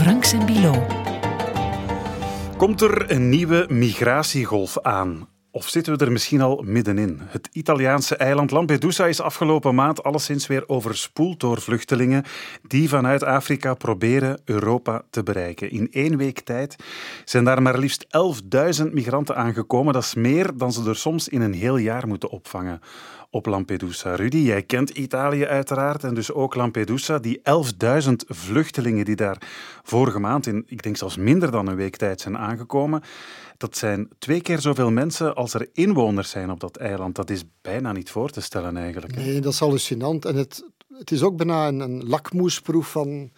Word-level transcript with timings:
Frank 0.00 0.24
Sembilo. 0.24 0.86
Komt 2.56 2.80
er 2.80 3.10
een 3.10 3.28
nieuwe 3.28 3.66
migratiegolf 3.68 4.80
aan? 4.80 5.28
Of 5.52 5.68
zitten 5.68 5.98
we 5.98 6.04
er 6.04 6.12
misschien 6.12 6.40
al 6.40 6.62
middenin? 6.66 7.20
Het 7.22 7.48
Italiaanse 7.52 8.16
eiland 8.16 8.50
Lampedusa 8.50 9.06
is 9.06 9.20
afgelopen 9.20 9.74
maand 9.74 10.02
alleszins 10.02 10.46
weer 10.46 10.68
overspoeld 10.68 11.40
door 11.40 11.60
vluchtelingen 11.60 12.24
die 12.62 12.88
vanuit 12.88 13.24
Afrika 13.24 13.74
proberen 13.74 14.40
Europa 14.44 15.02
te 15.10 15.22
bereiken. 15.22 15.70
In 15.70 15.88
één 15.90 16.16
week 16.16 16.40
tijd 16.40 16.76
zijn 17.24 17.44
daar 17.44 17.62
maar 17.62 17.78
liefst 17.78 18.06
11.000 18.84 18.92
migranten 18.92 19.36
aangekomen. 19.36 19.92
Dat 19.92 20.02
is 20.02 20.14
meer 20.14 20.50
dan 20.56 20.72
ze 20.72 20.88
er 20.88 20.96
soms 20.96 21.28
in 21.28 21.40
een 21.40 21.54
heel 21.54 21.76
jaar 21.76 22.08
moeten 22.08 22.30
opvangen 22.30 22.80
op 23.30 23.46
Lampedusa. 23.46 24.14
Rudy, 24.14 24.36
jij 24.36 24.62
kent 24.62 24.90
Italië 24.90 25.46
uiteraard 25.46 26.04
en 26.04 26.14
dus 26.14 26.32
ook 26.32 26.54
Lampedusa. 26.54 27.18
Die 27.18 27.40
11.000 28.04 28.12
vluchtelingen 28.26 29.04
die 29.04 29.16
daar 29.16 29.42
vorige 29.82 30.18
maand 30.18 30.46
in, 30.46 30.64
ik 30.66 30.82
denk 30.82 30.96
zelfs 30.96 31.16
minder 31.16 31.50
dan 31.50 31.66
een 31.66 31.76
week 31.76 31.96
tijd 31.96 32.20
zijn 32.20 32.38
aangekomen, 32.38 33.02
dat 33.60 33.76
zijn 33.76 34.08
twee 34.18 34.40
keer 34.40 34.60
zoveel 34.60 34.90
mensen 34.90 35.34
als 35.34 35.54
er 35.54 35.68
inwoners 35.72 36.30
zijn 36.30 36.50
op 36.50 36.60
dat 36.60 36.76
eiland. 36.76 37.14
Dat 37.14 37.30
is 37.30 37.44
bijna 37.62 37.92
niet 37.92 38.10
voor 38.10 38.30
te 38.30 38.40
stellen 38.40 38.76
eigenlijk. 38.76 39.16
Nee, 39.16 39.40
dat 39.40 39.52
is 39.52 39.58
hallucinant. 39.58 40.24
En 40.24 40.36
het, 40.36 40.64
het 40.98 41.10
is 41.10 41.22
ook 41.22 41.36
bijna 41.36 41.68
een, 41.68 41.80
een 41.80 42.08
lakmoesproef 42.08 42.90
van 42.90 43.30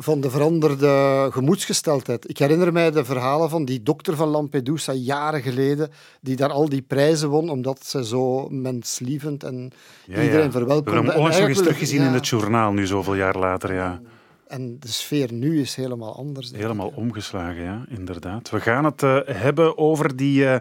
van 0.00 0.20
de 0.20 0.30
veranderde 0.30 1.28
gemoedsgesteldheid. 1.30 2.28
Ik 2.30 2.38
herinner 2.38 2.72
mij 2.72 2.90
de 2.90 3.04
verhalen 3.04 3.50
van 3.50 3.64
die 3.64 3.82
dokter 3.82 4.16
van 4.16 4.28
Lampedusa 4.28 4.92
jaren 4.92 5.42
geleden, 5.42 5.90
die 6.20 6.36
daar 6.36 6.50
al 6.50 6.68
die 6.68 6.82
prijzen 6.82 7.28
won, 7.28 7.48
omdat 7.48 7.86
ze 7.86 8.04
zo 8.04 8.48
menslievend 8.48 9.44
en 9.44 9.72
iedereen 10.06 10.44
ja. 10.44 10.50
verwelkomde. 10.50 10.90
We 10.90 10.96
hebben 10.96 11.10
hem 11.10 11.16
onlangs 11.16 11.38
nog 11.38 11.48
eens 11.48 11.58
teruggezien 11.58 12.02
in 12.02 12.12
het 12.12 12.28
journaal, 12.28 12.72
nu 12.72 12.86
zoveel 12.86 13.14
jaar 13.14 13.38
later. 13.38 13.74
Ja. 13.74 14.00
En 14.48 14.76
de 14.80 14.88
sfeer 14.88 15.32
nu 15.32 15.60
is 15.60 15.74
helemaal 15.74 16.16
anders. 16.16 16.50
Helemaal 16.54 16.92
omgeslagen, 16.94 17.62
ja, 17.62 17.84
inderdaad. 17.88 18.50
We 18.50 18.60
gaan 18.60 18.84
het 18.84 19.02
uh, 19.02 19.18
hebben 19.24 19.78
over 19.78 20.16
die... 20.16 20.42
Uh, 20.42 20.56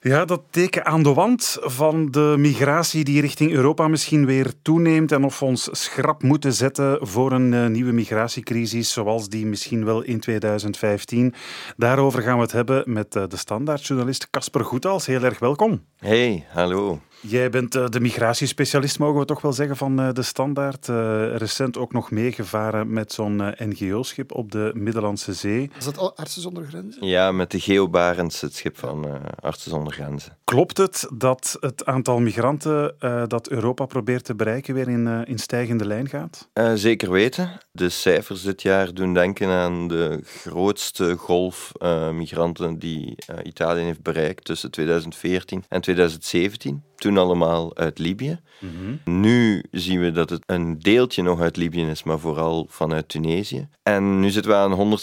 ja, 0.00 0.24
dat 0.24 0.42
teken 0.50 0.84
aan 0.84 1.02
de 1.02 1.12
wand 1.12 1.56
van 1.60 2.10
de 2.10 2.34
migratie 2.38 3.04
die 3.04 3.20
richting 3.20 3.52
Europa 3.52 3.88
misschien 3.88 4.26
weer 4.26 4.52
toeneemt 4.62 5.12
en 5.12 5.24
of 5.24 5.38
we 5.38 5.44
ons 5.44 5.68
schrap 5.72 6.22
moeten 6.22 6.52
zetten 6.52 7.06
voor 7.06 7.32
een 7.32 7.52
uh, 7.52 7.66
nieuwe 7.66 7.92
migratiecrisis 7.92 8.92
zoals 8.92 9.28
die 9.28 9.46
misschien 9.46 9.84
wel 9.84 10.02
in 10.02 10.20
2015. 10.20 11.34
Daarover 11.76 12.22
gaan 12.22 12.36
we 12.36 12.42
het 12.42 12.52
hebben 12.52 12.82
met 12.92 13.16
uh, 13.16 13.22
de 13.28 13.36
standaardjournalist 13.36 14.30
Casper 14.30 14.64
Goethals. 14.64 15.06
Heel 15.06 15.22
erg 15.22 15.38
welkom. 15.38 15.84
Hey, 15.96 16.44
hallo. 16.48 17.00
Jij 17.20 17.50
bent 17.50 17.76
uh, 17.76 17.86
de 17.88 18.00
migratiespecialist, 18.00 18.98
mogen 18.98 19.20
we 19.20 19.26
toch 19.26 19.40
wel 19.40 19.52
zeggen, 19.52 19.76
van 19.76 20.00
uh, 20.00 20.12
de 20.12 20.22
Standaard. 20.22 20.88
Uh, 20.88 21.36
recent 21.36 21.78
ook 21.78 21.92
nog 21.92 22.10
meegevaren 22.10 22.92
met 22.92 23.12
zo'n 23.12 23.54
NGO-schip 23.56 24.32
op 24.32 24.52
de 24.52 24.70
Middellandse 24.74 25.32
Zee. 25.32 25.70
Is 25.78 25.84
dat 25.84 26.16
Artsen 26.16 26.42
zonder 26.42 26.66
Grenzen? 26.66 27.06
Ja, 27.06 27.32
met 27.32 27.50
de 27.50 27.60
Geo 27.60 27.88
Barents, 27.88 28.40
het 28.40 28.54
schip 28.54 28.78
van 28.78 29.06
Artsen 29.40 29.70
zonder 29.70 29.92
Grenzen. 29.92 30.36
Klopt 30.44 30.76
het 30.76 31.08
dat 31.14 31.56
het 31.60 31.84
aantal 31.84 32.20
migranten 32.20 32.94
dat 33.26 33.48
Europa 33.48 33.86
probeert 33.86 34.24
te 34.24 34.34
bereiken 34.34 34.74
weer 34.74 34.88
in, 34.88 35.24
in 35.24 35.38
stijgende 35.38 35.86
lijn 35.86 36.08
gaat? 36.08 36.48
zeker 36.74 37.10
weten. 37.10 37.60
De 37.72 37.88
cijfers 37.88 38.42
dit 38.42 38.62
jaar 38.62 38.94
doen 38.94 39.14
denken 39.14 39.48
aan 39.48 39.88
de 39.88 40.20
grootste 40.24 41.16
golf 41.16 41.72
migranten 42.12 42.78
die 42.78 43.14
Italië 43.42 43.82
heeft 43.82 44.02
bereikt 44.02 44.44
tussen 44.44 44.70
2014 44.70 45.64
en 45.68 45.80
2017 45.80 46.82
toen 47.08 47.18
allemaal 47.18 47.76
uit 47.76 47.98
Libië. 47.98 48.38
Mhm. 48.58 49.18
Nu 49.20 49.64
zien 49.70 50.00
we 50.00 50.10
dat 50.10 50.30
het 50.30 50.42
een 50.46 50.78
deeltje 50.78 51.22
nog 51.22 51.40
uit 51.40 51.56
Libië 51.56 51.86
is, 51.86 52.02
maar 52.02 52.18
vooral 52.18 52.66
vanuit 52.68 53.08
Tunesië. 53.08 53.68
En 53.82 54.20
nu 54.20 54.30
zitten 54.30 54.50
we 54.50 54.56
aan 54.56 54.98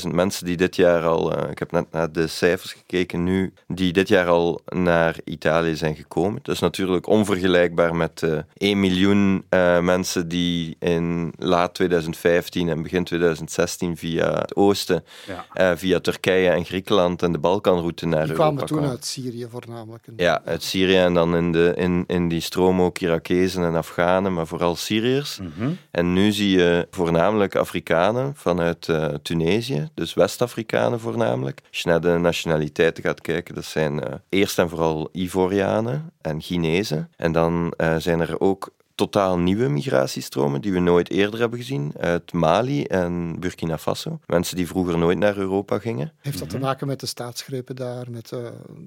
137.000 0.00 0.14
mensen 0.14 0.46
die 0.46 0.56
dit 0.56 0.76
jaar 0.76 1.04
al, 1.04 1.32
uh, 1.32 1.50
ik 1.50 1.58
heb 1.58 1.72
net 1.72 1.92
naar 1.92 2.12
de 2.12 2.26
cijfers 2.26 2.72
gekeken 2.72 3.24
nu, 3.24 3.52
die 3.66 3.92
dit 3.92 4.08
jaar 4.08 4.26
al 4.26 4.60
naar 4.66 5.16
Italië 5.24 5.76
zijn 5.76 5.94
gekomen. 5.94 6.40
Dat 6.42 6.54
is 6.54 6.60
natuurlijk 6.60 7.06
onvergelijkbaar 7.06 7.96
met 7.96 8.22
uh, 8.22 8.38
1 8.56 8.80
miljoen 8.80 9.44
uh, 9.50 9.80
mensen 9.80 10.28
die 10.28 10.76
in 10.78 11.32
laat 11.38 11.74
2015 11.74 12.68
en 12.68 12.82
begin 12.82 13.04
2016 13.04 13.96
via 13.96 14.38
het 14.38 14.56
oosten, 14.56 15.04
ja. 15.26 15.46
Eh, 15.52 15.76
via 15.76 16.00
Turkije 16.00 16.50
en 16.50 16.64
Griekenland 16.64 17.22
en 17.22 17.32
de 17.32 17.38
Balkanroute 17.38 18.06
naar 18.06 18.26
die 18.26 18.30
Europa 18.30 18.64
kwamen 18.64 18.66
toen 18.66 18.90
uit 18.90 19.04
Syrië 19.04 19.46
voornamelijk. 19.50 20.04
Ja, 20.16 20.42
uit 20.44 20.62
Syrië 20.62 21.07
en 21.08 21.14
dan 21.14 21.36
in, 21.36 21.52
de, 21.52 21.72
in, 21.76 22.04
in 22.06 22.28
die 22.28 22.40
stroom 22.40 22.80
ook 22.80 22.98
Irakezen 22.98 23.64
en 23.64 23.74
Afghanen, 23.74 24.32
maar 24.32 24.46
vooral 24.46 24.76
Syriërs. 24.76 25.38
Mhm. 25.38 25.70
En 25.90 26.12
nu 26.12 26.32
zie 26.32 26.50
je 26.58 26.86
voornamelijk 26.90 27.56
Afrikanen 27.56 28.32
vanuit 28.36 28.88
uh, 28.88 29.04
Tunesië, 29.22 29.88
dus 29.94 30.14
West-Afrikanen 30.14 31.00
voornamelijk. 31.00 31.60
Als 31.68 31.80
je 31.80 31.88
naar 31.88 32.00
de 32.00 32.18
nationaliteiten 32.18 33.02
gaat 33.02 33.20
kijken, 33.20 33.54
dat 33.54 33.64
zijn 33.64 33.94
uh, 33.94 34.14
eerst 34.28 34.58
en 34.58 34.68
vooral 34.68 35.08
Ivorianen 35.12 36.12
en 36.20 36.42
Guinezen. 36.42 37.10
En 37.16 37.32
dan 37.32 37.72
uh, 37.76 37.96
zijn 37.96 38.20
er 38.20 38.40
ook 38.40 38.70
totaal 38.98 39.38
nieuwe 39.38 39.68
migratiestromen 39.68 40.60
die 40.60 40.72
we 40.72 40.78
nooit 40.78 41.10
eerder 41.10 41.40
hebben 41.40 41.58
gezien 41.58 41.92
uit 42.00 42.32
Mali 42.32 42.84
en 42.84 43.40
Burkina 43.40 43.78
Faso. 43.78 44.18
Mensen 44.26 44.56
die 44.56 44.66
vroeger 44.66 44.98
nooit 44.98 45.18
naar 45.18 45.36
Europa 45.36 45.78
gingen. 45.78 46.12
Heeft 46.20 46.38
dat 46.38 46.50
te 46.50 46.58
maken 46.58 46.86
met 46.86 47.00
de 47.00 47.06
staatsgrepen 47.06 47.76
daar, 47.76 48.06
met 48.10 48.30
uh, 48.34 48.38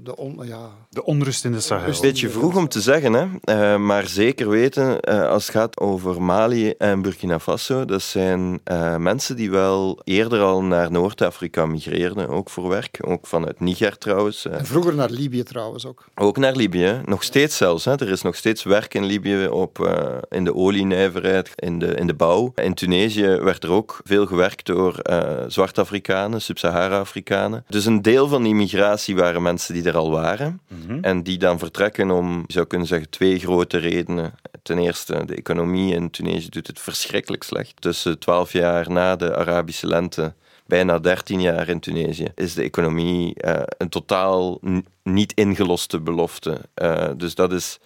de, 0.03 0.15
on, 0.15 0.39
ja, 0.43 0.69
de 0.89 1.05
onrust 1.05 1.45
in 1.45 1.51
de 1.51 1.59
Sahel? 1.59 1.93
Een 1.93 2.01
beetje 2.01 2.29
vroeg 2.29 2.55
om 2.55 2.67
te 2.67 2.81
zeggen, 2.81 3.13
hè? 3.13 3.27
Uh, 3.73 3.79
maar 3.79 4.07
zeker 4.07 4.49
weten 4.49 4.97
uh, 5.09 5.29
als 5.29 5.47
het 5.47 5.55
gaat 5.55 5.79
over 5.79 6.21
Mali 6.21 6.69
en 6.69 7.01
Burkina 7.01 7.39
Faso. 7.39 7.85
Dat 7.85 8.01
zijn 8.01 8.59
mensen 8.97 9.35
die 9.35 9.51
wel 9.51 9.99
eerder 10.03 10.41
al 10.41 10.63
naar 10.63 10.91
Noord-Afrika 10.91 11.65
migreerden, 11.65 12.29
ook 12.29 12.49
voor 12.49 12.67
werk. 12.67 12.97
Ook 13.01 13.27
vanuit 13.27 13.59
Niger 13.59 13.97
trouwens. 13.97 14.45
En 14.45 14.65
vroeger 14.65 14.95
naar 14.95 15.09
Libië 15.09 15.43
trouwens 15.43 15.85
ook. 15.85 16.05
Ook 16.15 16.37
naar 16.37 16.55
Libië, 16.55 17.01
nog 17.05 17.23
steeds 17.23 17.57
zelfs. 17.57 17.85
Hè? 17.85 17.91
Er 17.91 18.09
is 18.09 18.21
nog 18.21 18.35
steeds 18.35 18.63
werk 18.63 18.93
in 18.93 19.05
Libië 19.05 19.47
op 19.47 19.99
eh, 20.01 20.17
in 20.29 20.43
de 20.43 20.55
olienijverheid, 20.55 21.51
in 21.55 21.79
de, 21.79 21.95
in 21.95 22.07
de 22.07 22.13
bouw. 22.13 22.51
In 22.55 22.73
Tunesië 22.73 23.27
werd 23.27 23.63
er 23.63 23.71
ook 23.71 24.01
veel 24.03 24.25
gewerkt 24.25 24.65
door 24.65 24.95
uh, 25.09 25.19
Zwart-Afrikanen, 25.47 26.41
Sub-Sahara-Afrikanen. 26.41 27.65
Dus 27.67 27.85
een 27.85 28.01
deel 28.01 28.27
van 28.27 28.43
die 28.43 28.55
migratie 28.55 29.15
waren 29.15 29.41
mensen 29.41 29.73
die 29.73 29.83
er 29.83 29.97
al 29.97 30.11
waren 30.11 30.61
mhm. 30.67 30.97
en 31.01 31.23
die 31.23 31.37
dan 31.37 31.59
vertrekken 31.59 32.11
om, 32.11 32.43
je 32.47 32.53
zou 32.53 32.65
kunnen 32.65 32.87
zeggen, 32.87 33.09
twee 33.09 33.39
grote 33.39 33.77
redenen. 33.77 34.33
Ten 34.63 34.77
eerste, 34.77 35.25
de 35.25 35.35
economie 35.35 35.93
in 35.93 36.09
Tunesië 36.09 36.49
doet 36.49 36.67
het 36.67 36.79
verschrikkelijk 36.79 37.43
slecht. 37.43 37.81
Tussen 37.81 38.19
twaalf 38.19 38.51
jaar 38.51 38.91
na 38.91 39.15
de 39.15 39.35
Arabische 39.35 39.87
lente 39.87 40.33
bijna 40.71 40.99
13 40.99 41.41
jaar 41.41 41.69
in 41.69 41.79
Tunesië, 41.79 42.31
is 42.35 42.53
de 42.53 42.63
economie 42.63 43.33
uh, 43.37 43.61
een 43.77 43.89
totaal 43.89 44.59
niet 45.03 45.33
ingeloste 45.33 45.99
belofte. 45.99 46.57
Uh, 46.75 47.09
dus 47.17 47.35
dat 47.35 47.51
is 47.51 47.79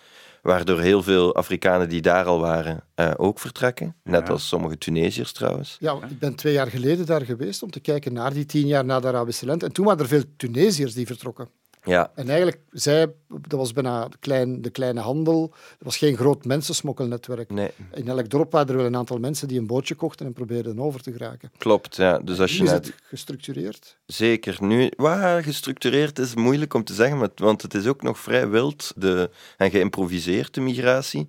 waardoor 0.45 0.79
heel 0.79 1.03
veel 1.03 1.35
Afrikanen 1.35 1.89
die 1.89 2.01
daar 2.01 2.25
al 2.25 2.39
waren 2.39 2.83
uh, 2.95 3.11
ook 3.17 3.39
vertrekken. 3.39 3.95
Net 4.03 4.29
als 4.29 4.47
sommige 4.47 4.77
Tunesiërs 4.77 5.31
trouwens. 5.31 5.77
Ja, 5.79 5.93
ik 6.09 6.19
ben 6.19 6.35
twee 6.35 6.53
jaar 6.53 6.67
geleden 6.67 7.05
daar 7.05 7.21
geweest 7.21 7.63
om 7.63 7.71
te 7.71 7.79
kijken 7.79 8.13
naar 8.13 8.33
die 8.33 8.45
tien 8.45 8.67
jaar 8.67 8.85
na 8.85 8.99
de 8.99 9.07
Arabische 9.07 9.45
lente. 9.45 9.65
En 9.65 9.71
toen 9.71 9.85
waren 9.85 9.99
er 9.99 10.07
veel 10.07 10.23
Tunesiërs 10.37 10.93
die 10.93 11.05
vertrokken. 11.05 11.49
Ja. 11.85 12.11
En 12.15 12.27
eigenlijk, 12.27 12.59
zij, 12.71 13.13
dat 13.27 13.59
was 13.59 13.73
bijna 13.73 14.07
de, 14.07 14.17
klein, 14.19 14.61
de 14.61 14.69
kleine 14.69 14.99
handel. 14.99 15.53
Er 15.53 15.85
was 15.85 15.97
geen 15.97 16.17
groot 16.17 16.45
mensensmokkelnetwerk. 16.45 17.51
Nee. 17.51 17.71
In 17.93 18.07
elk 18.07 18.29
dorp 18.29 18.51
waren 18.51 18.67
er 18.67 18.75
wel 18.75 18.85
een 18.85 18.95
aantal 18.95 19.17
mensen 19.17 19.47
die 19.47 19.59
een 19.59 19.67
bootje 19.67 19.95
kochten 19.95 20.25
en 20.25 20.33
probeerden 20.33 20.79
over 20.79 21.01
te 21.01 21.11
geraken. 21.11 21.51
Klopt, 21.57 21.95
ja. 21.95 22.19
Dus 22.19 22.39
als 22.39 22.51
je 22.51 22.59
nu 22.59 22.65
is 22.65 22.71
het 22.71 22.93
gestructureerd? 23.03 23.97
Zeker. 24.05 24.57
Nu, 24.59 24.91
waar 24.95 25.43
gestructureerd 25.43 26.19
is 26.19 26.35
moeilijk 26.35 26.73
om 26.73 26.83
te 26.83 26.93
zeggen, 26.93 27.31
want 27.35 27.61
het 27.61 27.73
is 27.73 27.87
ook 27.87 28.01
nog 28.01 28.19
vrij 28.19 28.49
wild 28.49 28.93
de, 28.95 29.29
en 29.57 29.71
geïmproviseerd, 29.71 30.53
de 30.53 30.61
migratie. 30.61 31.27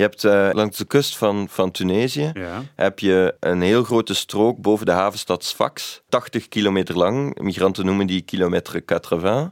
Je 0.00 0.06
hebt 0.06 0.24
uh, 0.24 0.48
langs 0.52 0.76
de 0.78 0.84
kust 0.84 1.16
van, 1.16 1.48
van 1.48 1.70
Tunesië 1.70 2.30
ja. 2.34 2.62
heb 2.74 2.98
je 2.98 3.34
een 3.40 3.60
heel 3.60 3.84
grote 3.84 4.14
strook 4.14 4.58
boven 4.58 4.86
de 4.86 4.92
havenstad 4.92 5.44
Sfax, 5.44 6.02
80 6.08 6.48
kilometer 6.48 6.96
lang. 6.96 7.40
Migranten 7.40 7.84
noemen 7.84 8.06
die 8.06 8.20
kilometer 8.20 8.84
80. 8.84 9.50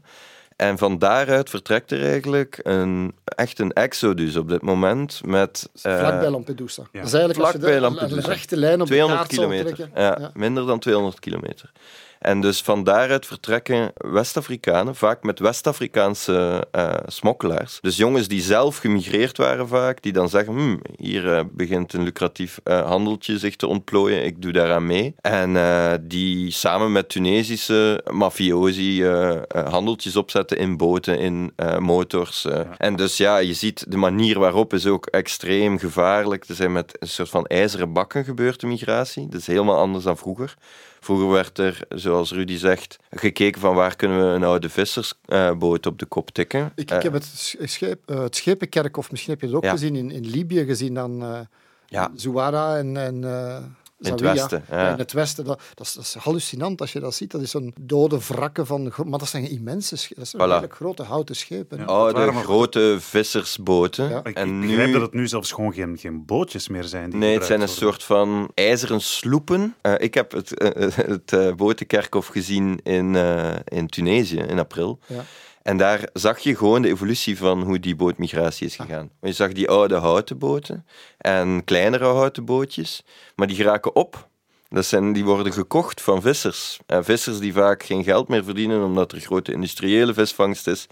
En 0.59 0.79
van 0.79 0.99
daaruit 0.99 1.51
vertrekt 1.51 1.91
er 1.91 2.03
eigenlijk 2.03 2.61
een, 2.63 3.15
echt 3.25 3.59
een 3.59 3.73
exodus 3.73 4.37
op 4.37 4.49
dit 4.49 4.63
moment. 4.63 5.21
Met, 5.25 5.69
uh, 5.75 5.99
vlak 5.99 6.21
bij 6.21 6.31
Lampedusa. 6.31 6.83
Ja. 6.83 6.99
Dat 6.99 7.07
is 7.07 7.15
eigenlijk 7.15 7.49
vlak 7.49 7.63
bij 7.63 7.81
Lampedusa. 7.81 8.17
een 8.17 8.23
rechte 8.23 8.57
lijn 8.57 8.81
op 8.81 8.87
200 8.87 9.31
de 9.31 9.37
kilometer. 9.37 9.91
Ja, 9.95 10.17
ja, 10.21 10.31
minder 10.35 10.67
dan 10.67 10.79
200 10.79 11.21
kilometer. 11.21 11.73
En 12.19 12.41
dus 12.41 12.63
van 12.63 12.85
daaruit 12.85 13.27
vertrekken 13.27 13.93
West-Afrikanen, 13.97 14.95
vaak 14.95 15.23
met 15.23 15.39
West-Afrikaanse 15.39 16.67
uh, 16.77 16.95
smokkelaars. 17.07 17.79
Dus 17.81 17.97
jongens 17.97 18.29
die 18.29 18.41
zelf 18.41 18.77
gemigreerd 18.77 19.37
waren 19.37 19.69
vaak, 19.69 20.03
die 20.03 20.13
dan 20.13 20.29
zeggen, 20.29 20.55
hm, 20.55 20.77
hier 20.97 21.25
uh, 21.25 21.41
begint 21.51 21.93
een 21.93 22.03
lucratief 22.03 22.61
uh, 22.65 22.87
handeltje 22.87 23.39
zich 23.39 23.57
te 23.57 23.67
ontplooien, 23.67 24.25
ik 24.25 24.43
doe 24.43 24.53
daaraan 24.53 24.87
mee. 24.87 25.15
En 25.21 25.57
die 26.09 26.51
samen 26.51 26.93
met 26.93 27.09
Tunesische 27.09 28.05
mafiosi 28.11 29.05
handeltjes 29.65 30.17
opzetten 30.17 30.59
in 30.59 30.77
boten, 30.77 31.19
in 31.19 31.53
motors. 31.79 32.43
Ja. 32.43 32.67
En 32.79 32.97
dus 32.97 33.17
ja, 33.17 33.37
je 33.37 33.55
ziet, 33.55 33.85
de 33.89 33.97
manier 33.97 34.39
waarop 34.39 34.73
is 34.73 34.87
ook 34.87 35.07
extreem 35.07 35.79
gevaarlijk. 35.79 36.45
Er 36.49 36.55
zijn 36.55 36.73
met 36.73 36.97
een 36.99 37.09
soort 37.09 37.29
van 37.29 37.47
ijzeren 37.47 37.93
bakken 37.93 38.25
gebeurd, 38.25 38.61
de 38.61 38.67
migratie. 38.67 39.29
Dat 39.29 39.41
is 39.41 39.47
helemaal 39.47 39.79
anders 39.79 40.05
dan 40.05 40.17
vroeger. 40.17 40.57
Vroeger 41.09 41.29
werd 41.29 41.59
er, 41.59 41.81
zoals 41.89 42.33
Rudy 42.33 42.57
zegt, 42.57 42.97
gekeken 43.11 43.61
van 43.61 43.75
waar 43.75 43.97
kunnen 43.97 44.19
we 44.19 44.25
een 44.25 44.45
oude 44.45 44.69
vissersboot 44.69 45.87
op 45.87 45.99
de 45.99 46.07
kop 46.07 46.31
tikken. 46.31 46.73
Ik, 46.75 46.91
ik 46.91 47.03
heb 47.03 47.13
het, 47.13 47.57
scheep, 47.63 48.11
uh, 48.11 48.21
het 48.21 48.37
schepenkerk, 48.37 48.97
of 48.97 49.11
misschien 49.11 49.33
heb 49.33 49.41
je 49.41 49.47
het 49.47 49.57
ook 49.57 49.71
gezien, 49.71 49.97
in, 49.97 50.11
in 50.11 50.27
Libië 50.27 50.65
gezien 50.65 50.95
dan 50.95 51.23
uh, 51.23 51.39
ja. 51.87 52.11
Zouara 52.15 52.77
en, 52.77 52.97
en 52.97 53.25
in 53.99 54.11
het 54.11 54.21
westen. 54.21 54.65
Ja. 54.71 54.93
in 54.93 54.99
het 54.99 55.13
westen. 55.13 55.45
Dat, 55.45 55.61
dat, 55.75 55.87
is, 55.87 55.93
dat, 55.93 56.05
is, 56.05 56.15
hallucinant 56.15 56.81
als 56.81 56.93
je 56.93 57.01
dat 57.01 57.15
ziet. 57.15 57.31
Dat 57.31 57.41
is 57.41 57.51
zo'n 57.51 57.75
dode 57.81 58.19
wrakken 58.29 58.67
van... 58.67 58.93
Maar 59.05 59.19
dat 59.19 59.29
zijn 59.29 59.51
immense 59.51 59.97
schepen. 59.97 60.23
Dat 60.23 60.29
zijn 60.29 60.65
voilà. 60.65 60.73
grote 60.73 61.03
houten 61.03 61.37
schepen. 61.37 61.79
Ja, 61.79 61.85
oude, 61.85 62.33
grote 62.33 62.97
vissersboten. 63.01 64.09
Ja. 64.09 64.21
Ik, 64.25 64.37
en 64.37 64.63
ik 64.63 64.69
nu... 64.69 64.93
dat 64.93 65.03
het 65.03 65.13
nu 65.13 65.29
zelfs 65.29 65.53
gewoon 65.53 65.73
geen, 65.73 65.99
geen 65.99 66.25
bootjes 66.25 66.69
meer 66.69 66.85
zijn. 66.85 67.11
Die 67.11 67.19
nee, 67.19 67.35
het 67.35 67.45
zijn 67.45 67.61
een 67.61 67.69
soort 67.69 68.05
van 68.05 68.51
ijzeren 68.55 69.01
sloepen. 69.01 69.75
Uh, 69.83 69.95
ik 69.99 70.15
heb 70.15 70.33
het, 70.33 70.63
uh, 70.63 70.97
het 70.97 71.33
uh, 71.33 71.55
botenkerkhof 71.55 72.27
gezien 72.27 72.81
in, 72.83 73.15
in 73.65 73.89
Tunesië 73.89 74.39
in 74.39 74.59
april. 74.59 74.99
Ja. 75.07 75.25
En 75.63 75.77
daar 75.77 76.09
zag 76.13 76.39
je 76.39 76.57
gewoon 76.57 76.83
de 76.83 76.89
evolutie 76.89 77.39
van 77.39 77.63
hoe 77.63 77.81
die 77.81 77.97
bootmigratie 77.97 78.67
is 78.67 78.77
gegaan. 78.77 79.11
Je 79.21 79.33
zag 79.33 79.53
die 79.53 79.69
oude 79.69 79.95
houten 79.95 80.39
boten 80.39 80.87
en 81.19 81.65
kleinere 81.65 82.05
houten 82.05 82.45
bootjes, 82.45 83.03
maar 83.37 83.47
die 83.47 83.57
geraken 83.57 83.95
op. 83.95 84.29
Dat 84.69 84.85
zijn, 84.85 85.13
die 85.13 85.25
worden 85.25 85.53
gekocht 85.53 86.01
van 86.01 86.23
vissers. 86.23 86.79
En 86.87 87.05
vissers 87.05 87.39
die 87.39 87.53
vaak 87.53 87.83
geen 87.83 88.05
geld 88.05 88.29
meer 88.29 88.45
verdienen 88.45 88.85
omdat 88.85 89.13
er 89.13 89.21
grote 89.21 89.53
industriële 89.53 90.15
visvangst 90.15 90.67
is 90.67 90.87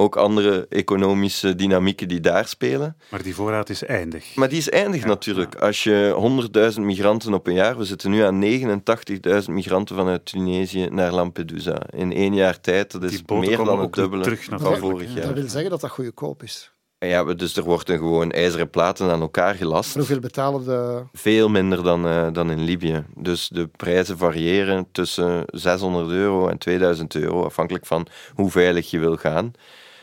ook 0.00 0.16
andere 0.16 0.66
economische 0.68 1.54
dynamieken 1.54 2.08
die 2.08 2.20
daar 2.20 2.48
spelen. 2.48 2.96
Maar 3.10 3.22
die 3.22 3.34
voorraad 3.34 3.68
is 3.68 3.84
eindig. 3.84 4.34
Maar 4.34 4.48
die 4.48 4.58
is 4.58 4.70
eindig 4.70 5.04
natuurlijk. 5.04 5.54
Als 5.54 5.84
je 5.84 6.70
100.000 6.74 6.80
migranten 6.80 7.34
op 7.34 7.46
een 7.46 7.54
jaar, 7.54 7.78
we 7.78 7.84
zitten 7.84 8.10
nu 8.10 8.20
aan 8.20 8.44
89.000 8.44 9.50
migranten 9.50 9.96
vanuit 9.96 10.24
Tunesië 10.24 10.88
naar 10.90 11.12
Lampedusa. 11.12 11.82
In 11.90 12.12
één 12.12 12.34
jaar 12.34 12.60
tijd, 12.60 12.92
dat 12.92 13.02
is 13.02 13.22
meer 13.26 13.56
dan 13.56 13.80
het 13.80 13.92
dubbele 13.92 14.36
van 14.50 14.76
vorig 14.76 15.14
jaar. 15.14 15.26
Dat 15.26 15.34
wil 15.34 15.48
zeggen 15.48 15.70
dat 15.70 15.80
dat 15.80 15.90
goedkoop 15.90 16.42
is. 16.42 16.72
Ja, 17.06 17.24
dus 17.24 17.56
er 17.56 17.64
worden 17.64 17.98
gewoon 17.98 18.30
ijzeren 18.30 18.70
platen 18.70 19.10
aan 19.10 19.20
elkaar 19.20 19.54
gelast. 19.54 19.94
hoeveel 19.94 20.18
betalen 20.18 20.64
de... 20.64 21.02
Veel 21.12 21.48
minder 21.48 21.82
dan, 21.82 22.06
uh, 22.06 22.26
dan 22.32 22.50
in 22.50 22.64
Libië. 22.64 23.04
Dus 23.16 23.48
de 23.48 23.66
prijzen 23.66 24.18
variëren 24.18 24.86
tussen 24.92 25.42
600 25.46 26.10
euro 26.10 26.48
en 26.48 26.58
2000 26.58 27.14
euro, 27.14 27.44
afhankelijk 27.44 27.86
van 27.86 28.06
hoe 28.34 28.50
veilig 28.50 28.90
je 28.90 28.98
wil 28.98 29.16
gaan. 29.16 29.52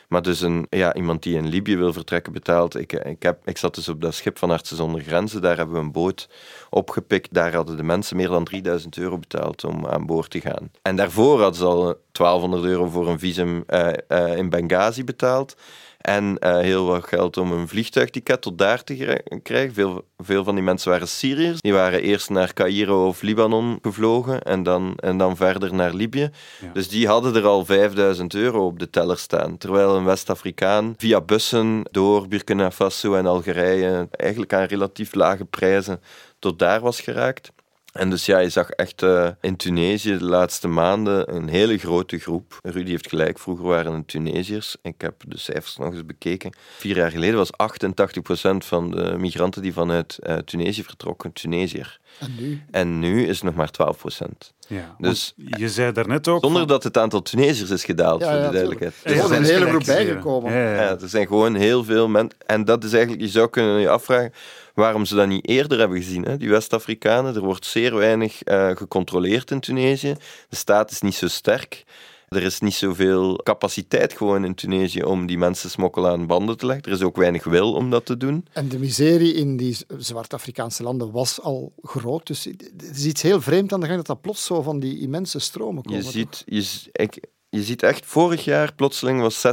Maar 0.08 0.22
dus 0.22 0.42
een, 0.42 0.68
ja, 0.70 0.94
iemand 0.94 1.24
die 1.24 1.36
in 1.36 1.48
Libië 1.48 1.78
wil 1.78 1.94
vertrekken 1.94 2.34
betaalt. 2.34 2.76
Ik, 2.76 2.94
ik, 2.94 3.24
heb, 3.24 3.48
ik 3.48 3.58
zat 3.58 3.76
dus 3.76 3.90
op 3.90 4.02
dat 4.02 4.14
schip 4.14 4.38
van 4.38 4.52
Artsen 4.52 4.78
zonder 4.78 5.02
Grenzen. 5.02 5.42
Daar 5.42 5.58
hebben 5.58 5.76
we 5.76 5.82
een 5.82 5.92
boot 5.92 6.30
opgepikt. 6.70 7.34
Daar 7.34 7.54
hadden 7.54 7.78
de 7.78 7.84
mensen 7.84 8.18
meer 8.18 8.28
dan 8.28 8.44
3000 8.44 8.98
euro 8.98 9.18
betaald 9.18 9.64
om 9.64 9.88
aan 9.88 10.06
boord 10.06 10.30
te 10.30 10.42
gaan. 10.42 10.72
En 10.82 10.96
daarvoor 10.96 11.42
hadden 11.42 11.60
ze 11.60 11.66
al 11.66 12.00
1200 12.12 12.64
euro 12.64 12.88
voor 12.88 13.08
een 13.08 13.20
visum 13.20 13.64
uh, 13.68 13.90
uh, 14.10 14.38
in 14.38 14.50
Benghazi 14.50 15.04
betaald. 15.04 15.56
En 15.98 16.38
uh, 16.40 16.58
heel 16.58 16.86
wat 16.86 17.08
geld 17.08 17.38
om 17.38 17.52
een 17.52 17.68
vliegtuigticket 17.68 18.42
tot 18.42 18.58
daar 18.58 18.84
te 18.84 19.18
krijgen. 19.44 19.74
Veel, 19.74 20.06
veel 20.18 20.44
van 20.44 20.56
die 20.56 20.64
mensen 20.64 20.92
waren 20.92 21.08
Syriërs. 21.08 21.62
Die 21.62 21.74
waren 21.74 22.02
eerst 22.02 22.30
naar 22.30 22.54
Cairo 22.54 23.08
of 23.08 23.22
Libanon 23.22 23.80
gevlogen 23.82 24.42
en 24.42 24.64
dan, 24.64 24.94
en 24.96 25.18
dan 25.18 25.36
verder 25.36 25.74
naar 25.74 25.94
Libië. 25.94 26.30
Dus 26.74 26.90
die 26.90 27.08
hadden 27.08 27.36
er 27.36 27.46
al 27.46 27.66
5000 27.66 28.34
euro 28.34 28.66
op 28.66 28.80
de 28.80 28.90
teller 28.90 29.18
staan. 29.18 29.58
Terwijl 29.58 29.96
een 29.96 30.06
West-Afrikaan 30.06 30.94
via 30.98 31.22
bussen 31.22 31.82
door 31.92 32.28
Burkina 32.28 32.72
Faso 32.72 33.16
en 33.16 33.26
Algerije 33.26 34.08
eigenlijk 34.12 34.54
aan 34.54 34.64
relatief 34.64 35.14
lage 35.14 35.46
prijzen 35.46 36.02
tot 36.40 36.60
daar 36.60 36.82
was 36.82 37.02
geraakt. 37.02 37.52
En 37.98 38.10
dus 38.10 38.26
ja, 38.26 38.38
je 38.38 38.50
zag 38.50 38.70
echt 38.70 39.02
uh, 39.02 39.28
in 39.42 39.56
Tunesië 39.56 40.18
de 40.18 40.24
laatste 40.24 40.68
maanden 40.68 41.36
een 41.36 41.48
hele 41.48 41.78
grote 41.78 42.20
groep. 42.20 42.60
Rudy 42.64 42.90
heeft 42.90 43.10
gelijk, 43.10 43.40
vroeger 43.40 43.66
waren 43.66 43.94
het 43.94 44.08
Tunesiërs. 44.08 44.76
Ik 44.82 45.02
heb 45.02 45.24
de 45.28 45.38
cijfers 45.38 45.78
nog 45.78 45.94
eens 45.94 46.06
bekeken. 46.06 46.54
Vier 46.78 46.96
jaar 46.96 47.12
geleden 47.12 47.36
was 47.36 47.52
88% 47.52 48.58
van 48.58 48.92
de 48.92 49.16
migranten 49.18 49.62
die 49.62 49.74
vanuit 49.74 50.20
uh, 50.22 50.36
Tunesië 50.36 50.84
vertrokken 50.84 51.34
Tunesiër. 51.34 52.00
En 52.20 52.36
nu? 52.40 52.62
En 52.72 53.00
nu 53.00 53.28
is 53.28 53.42
het 53.42 53.44
nog 53.44 53.56
maar 53.56 53.96
12%. 54.26 54.56
Ja, 54.68 54.96
dus, 54.98 55.34
je 55.36 55.70
zei 55.70 55.92
daarnet 55.92 56.28
ook... 56.28 56.44
Zonder 56.44 56.68
dat 56.68 56.84
het 56.84 56.98
aantal 56.98 57.22
Tunesiërs 57.22 57.70
is 57.70 57.84
gedaald, 57.84 58.22
ja, 58.22 58.32
voor 58.32 58.46
de 58.46 58.52
duidelijkheid. 58.52 58.94
er 59.04 59.28
zijn 59.28 59.44
een 59.44 59.50
hele 59.50 59.68
groep 59.68 59.86
bijgekomen. 59.86 60.52
Ja, 60.54 61.00
er 61.00 61.10
zijn 61.10 61.28
gewoon 61.28 61.56
heel 61.56 61.84
veel 61.84 62.08
mensen... 62.08 62.38
En 62.46 62.66
dat 62.66 62.84
is 62.84 62.94
eigenlijk, 62.94 63.22
je 63.22 63.30
zou 63.30 63.50
kunnen 63.50 63.80
je 63.80 63.90
afvragen 63.90 64.34
waarom 64.78 65.06
ze 65.06 65.16
dat 65.16 65.28
niet 65.28 65.48
eerder 65.48 65.80
hebben 65.80 65.98
gezien, 65.98 66.24
hè? 66.24 66.38
die 66.38 66.50
West-Afrikanen. 66.50 67.36
Er 67.36 67.42
wordt 67.42 67.66
zeer 67.66 67.96
weinig 67.96 68.48
uh, 68.48 68.70
gecontroleerd 68.76 69.52
in 69.52 69.60
Tunesië. 69.60 70.16
De 70.50 70.56
staat 70.56 70.92
is 70.92 71.02
niet 71.02 71.16
zo 71.16 71.28
sterk. 71.28 71.84
Er 72.28 72.44
is 72.44 72.60
niet 72.60 72.74
zoveel 72.74 73.36
capaciteit 73.44 74.14
gewoon 74.14 74.46
in 74.46 74.56
Tunesië 74.56 75.04
om 75.04 75.26
die 75.26 75.38
mensen 75.38 75.70
smokkelen 75.70 76.12
aan 76.12 76.28
banden 76.28 76.58
te 76.58 76.66
leggen. 76.66 76.86
Er 76.86 76.92
is 76.92 77.02
ook 77.02 77.16
weinig 77.18 77.44
wil 77.44 77.74
om 77.74 77.90
dat 77.90 78.06
te 78.06 78.18
doen. 78.18 78.46
En 78.54 78.70
de 78.70 78.80
miserie 78.80 79.34
in 79.34 79.58
die 79.58 79.78
Zwart-Afrikaanse 79.98 80.84
landen 80.84 81.12
was 81.12 81.42
al 81.42 81.74
groot. 81.82 82.28
Dus 82.28 82.44
het 82.44 82.98
is 82.98 83.06
iets 83.06 83.22
heel 83.22 83.42
vreemd 83.42 83.74
aan 83.74 83.80
de 83.80 83.86
gang 83.86 83.98
dat 83.98 84.08
dat 84.08 84.22
plots 84.22 84.46
zo 84.46 84.62
van 84.62 84.80
die 84.80 85.00
immense 85.00 85.40
stromen 85.40 85.84
komen. 85.84 86.04
Je 86.04 86.10
ziet, 86.12 86.44
je, 86.46 86.90
ik, 86.92 87.20
je 87.50 87.64
ziet 87.64 87.84
echt, 87.84 88.06
vorig 88.06 88.44
jaar 88.44 88.74
plotseling 88.74 89.22
was 89.22 89.48
56% 89.48 89.52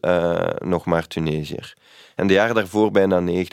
uh, 0.00 0.48
nog 0.58 0.84
maar 0.84 1.06
Tunesiër. 1.06 1.76
En 2.20 2.26
de 2.26 2.32
jaren 2.32 2.54
daarvoor 2.54 2.90
bijna 2.90 3.20
90% 3.20 3.44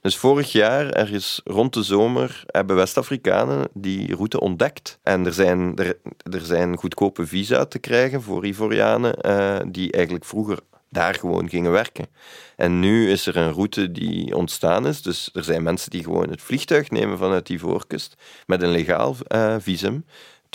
Dus 0.00 0.16
vorig 0.16 0.52
jaar, 0.52 0.90
ergens 0.90 1.40
rond 1.44 1.74
de 1.74 1.82
zomer, 1.82 2.44
hebben 2.46 2.76
West-Afrikanen 2.76 3.68
die 3.72 4.14
route 4.14 4.40
ontdekt. 4.40 4.98
En 5.02 5.26
er 5.26 5.32
zijn, 5.32 5.76
er, 5.76 5.98
er 6.32 6.40
zijn 6.40 6.76
goedkope 6.76 7.26
visa 7.26 7.64
te 7.64 7.78
krijgen 7.78 8.22
voor 8.22 8.46
Ivorianen 8.46 9.14
uh, 9.26 9.56
die 9.66 9.92
eigenlijk 9.92 10.24
vroeger 10.24 10.58
daar 10.88 11.14
gewoon 11.14 11.48
gingen 11.48 11.72
werken. 11.72 12.06
En 12.56 12.80
nu 12.80 13.10
is 13.10 13.26
er 13.26 13.36
een 13.36 13.52
route 13.52 13.92
die 13.92 14.36
ontstaan 14.36 14.86
is. 14.86 15.02
Dus 15.02 15.30
er 15.32 15.44
zijn 15.44 15.62
mensen 15.62 15.90
die 15.90 16.04
gewoon 16.04 16.30
het 16.30 16.42
vliegtuig 16.42 16.90
nemen 16.90 17.18
vanuit 17.18 17.46
die 17.46 17.60
voorkust 17.60 18.14
met 18.46 18.62
een 18.62 18.70
legaal 18.70 19.16
uh, 19.34 19.54
visum. 19.58 20.04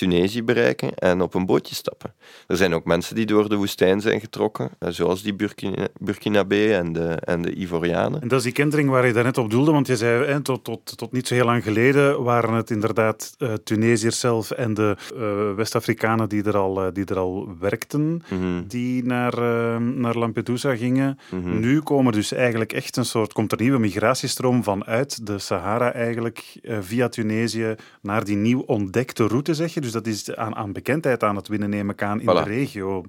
Tunesië 0.01 0.43
bereiken 0.43 0.95
en 0.95 1.21
op 1.21 1.33
een 1.33 1.45
bootje 1.45 1.75
stappen. 1.75 2.13
Er 2.47 2.57
zijn 2.57 2.73
ook 2.73 2.85
mensen 2.85 3.15
die 3.15 3.25
door 3.25 3.49
de 3.49 3.55
woestijn 3.55 4.01
zijn 4.01 4.19
getrokken, 4.19 4.69
eh, 4.79 4.89
zoals 4.89 5.23
die 5.23 5.33
Burkina, 5.33 5.87
Burkinabe 5.99 6.75
en 6.75 6.93
de, 6.93 7.07
en 7.09 7.41
de 7.41 7.53
Ivorianen. 7.53 8.21
En 8.21 8.27
dat 8.27 8.37
is 8.37 8.43
die 8.43 8.53
kentering 8.53 8.89
waar 8.89 9.07
je 9.07 9.13
daarnet 9.13 9.37
op 9.37 9.49
doelde, 9.49 9.71
want 9.71 9.87
je 9.87 9.95
zei 9.95 10.25
hè, 10.25 10.41
tot, 10.41 10.63
tot, 10.63 10.97
tot 10.97 11.11
niet 11.11 11.27
zo 11.27 11.33
heel 11.33 11.45
lang 11.45 11.63
geleden 11.63 12.23
waren 12.23 12.53
het 12.53 12.69
inderdaad 12.69 13.35
uh, 13.37 13.53
Tunesiërs 13.53 14.19
zelf 14.19 14.51
en 14.51 14.73
de 14.73 14.95
uh, 15.15 15.55
West-Afrikanen 15.55 16.29
die, 16.29 16.43
er 16.43 16.57
al, 16.57 16.93
die 16.93 17.05
er 17.05 17.17
al 17.17 17.55
werkten, 17.59 18.23
mhm. 18.29 18.67
die 18.67 19.03
naar, 19.03 19.41
naar 19.81 20.17
Lampedusa 20.17 20.75
gingen. 20.75 21.19
Mhm. 21.29 21.59
Nu 21.59 21.81
komen 21.81 22.13
dus 22.13 22.31
eigenlijk 22.31 22.73
echt 22.73 22.97
een 22.97 23.05
soort, 23.05 23.33
komt 23.33 23.51
er 23.51 23.61
nieuwe 23.61 23.79
migratiestroom 23.79 24.63
vanuit 24.63 25.25
de 25.25 25.39
Sahara 25.39 25.93
eigenlijk 25.93 26.59
via 26.79 27.09
Tunesië 27.09 27.75
naar 28.01 28.23
die 28.23 28.35
nieuw 28.35 28.59
ontdekte 28.59 29.27
route, 29.27 29.53
zeg 29.53 29.73
je. 29.73 29.81
Dus 29.81 29.90
dat 29.91 30.07
is 30.07 30.35
aan, 30.35 30.55
aan 30.55 30.73
bekendheid 30.73 31.23
aan 31.23 31.35
het 31.35 31.47
winnen, 31.47 31.69
neem 31.69 31.89
ik 31.89 32.03
aan, 32.03 32.19
in 32.19 32.25
de 32.25 32.43
regio. 32.43 33.03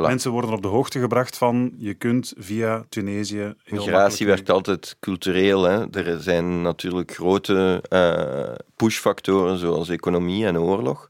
Mensen 0.00 0.30
worden 0.30 0.52
op 0.52 0.62
de 0.62 0.68
hoogte 0.68 0.98
gebracht 1.00 1.36
van 1.36 1.72
je 1.78 1.94
kunt 1.94 2.32
via 2.36 2.84
Tunesië. 2.88 3.54
Migratie 3.68 4.26
werkt 4.26 4.50
altijd 4.50 4.96
cultureel. 5.00 5.62
Hè. 5.62 5.90
Er 5.90 6.20
zijn 6.20 6.62
natuurlijk 6.62 7.14
grote 7.14 7.82
uh, 7.90 8.54
pushfactoren 8.76 9.58
zoals 9.58 9.88
economie 9.88 10.46
en 10.46 10.58
oorlog. 10.58 11.08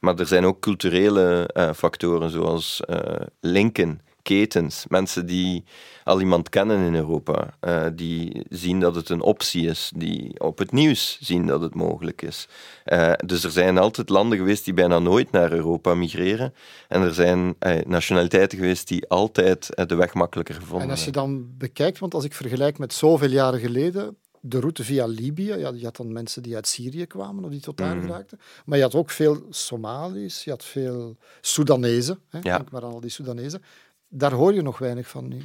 Maar 0.00 0.18
er 0.18 0.26
zijn 0.26 0.44
ook 0.44 0.60
culturele 0.60 1.50
uh, 1.56 1.72
factoren 1.72 2.30
zoals 2.30 2.82
uh, 2.90 2.98
linken 3.40 4.00
ketens, 4.24 4.84
mensen 4.88 5.26
die 5.26 5.64
al 6.04 6.20
iemand 6.20 6.48
kennen 6.48 6.86
in 6.86 6.94
Europa, 6.94 7.54
uh, 7.60 7.86
die 7.94 8.46
zien 8.48 8.80
dat 8.80 8.94
het 8.94 9.08
een 9.08 9.20
optie 9.20 9.66
is, 9.66 9.92
die 9.96 10.40
op 10.40 10.58
het 10.58 10.72
nieuws 10.72 11.18
zien 11.20 11.46
dat 11.46 11.60
het 11.60 11.74
mogelijk 11.74 12.22
is. 12.22 12.48
Uh, 12.86 13.12
dus 13.26 13.44
er 13.44 13.50
zijn 13.50 13.78
altijd 13.78 14.08
landen 14.08 14.38
geweest 14.38 14.64
die 14.64 14.74
bijna 14.74 14.98
nooit 14.98 15.30
naar 15.30 15.52
Europa 15.52 15.94
migreren. 15.94 16.54
En 16.88 17.02
er 17.02 17.14
zijn 17.14 17.54
uh, 17.60 17.80
nationaliteiten 17.86 18.58
geweest 18.58 18.88
die 18.88 19.08
altijd 19.08 19.88
de 19.88 19.94
weg 19.94 20.14
makkelijker 20.14 20.54
gevonden 20.54 20.86
En 20.86 20.90
als 20.90 21.04
je 21.04 21.10
dan 21.10 21.56
bekijkt, 21.58 21.98
want 21.98 22.14
als 22.14 22.24
ik 22.24 22.34
vergelijk 22.34 22.78
met 22.78 22.92
zoveel 22.92 23.30
jaren 23.30 23.60
geleden, 23.60 24.16
de 24.46 24.60
route 24.60 24.84
via 24.84 25.06
Libië. 25.06 25.54
Ja, 25.54 25.72
je 25.74 25.84
had 25.84 25.96
dan 25.96 26.12
mensen 26.12 26.42
die 26.42 26.54
uit 26.54 26.66
Syrië 26.66 27.06
kwamen 27.06 27.44
of 27.44 27.50
die 27.50 27.60
tot 27.60 27.76
daar 27.76 28.00
geraakten. 28.00 28.38
Maar 28.64 28.78
je 28.78 28.84
had 28.84 28.94
ook 28.94 29.10
veel 29.10 29.46
Somaliërs, 29.50 30.44
je 30.44 30.50
had 30.50 30.64
veel 30.64 31.16
Soedanezen. 31.40 32.18
Hè, 32.28 32.38
Ja. 32.42 32.56
Denk 32.56 32.70
maar 32.70 32.84
aan 32.84 32.92
al 32.92 33.00
die 33.00 33.10
Soedanezen. 33.10 33.62
Daar 34.08 34.32
hoor 34.32 34.54
je 34.54 34.62
nog 34.62 34.78
weinig 34.78 35.08
van 35.08 35.28
nu. 35.28 35.42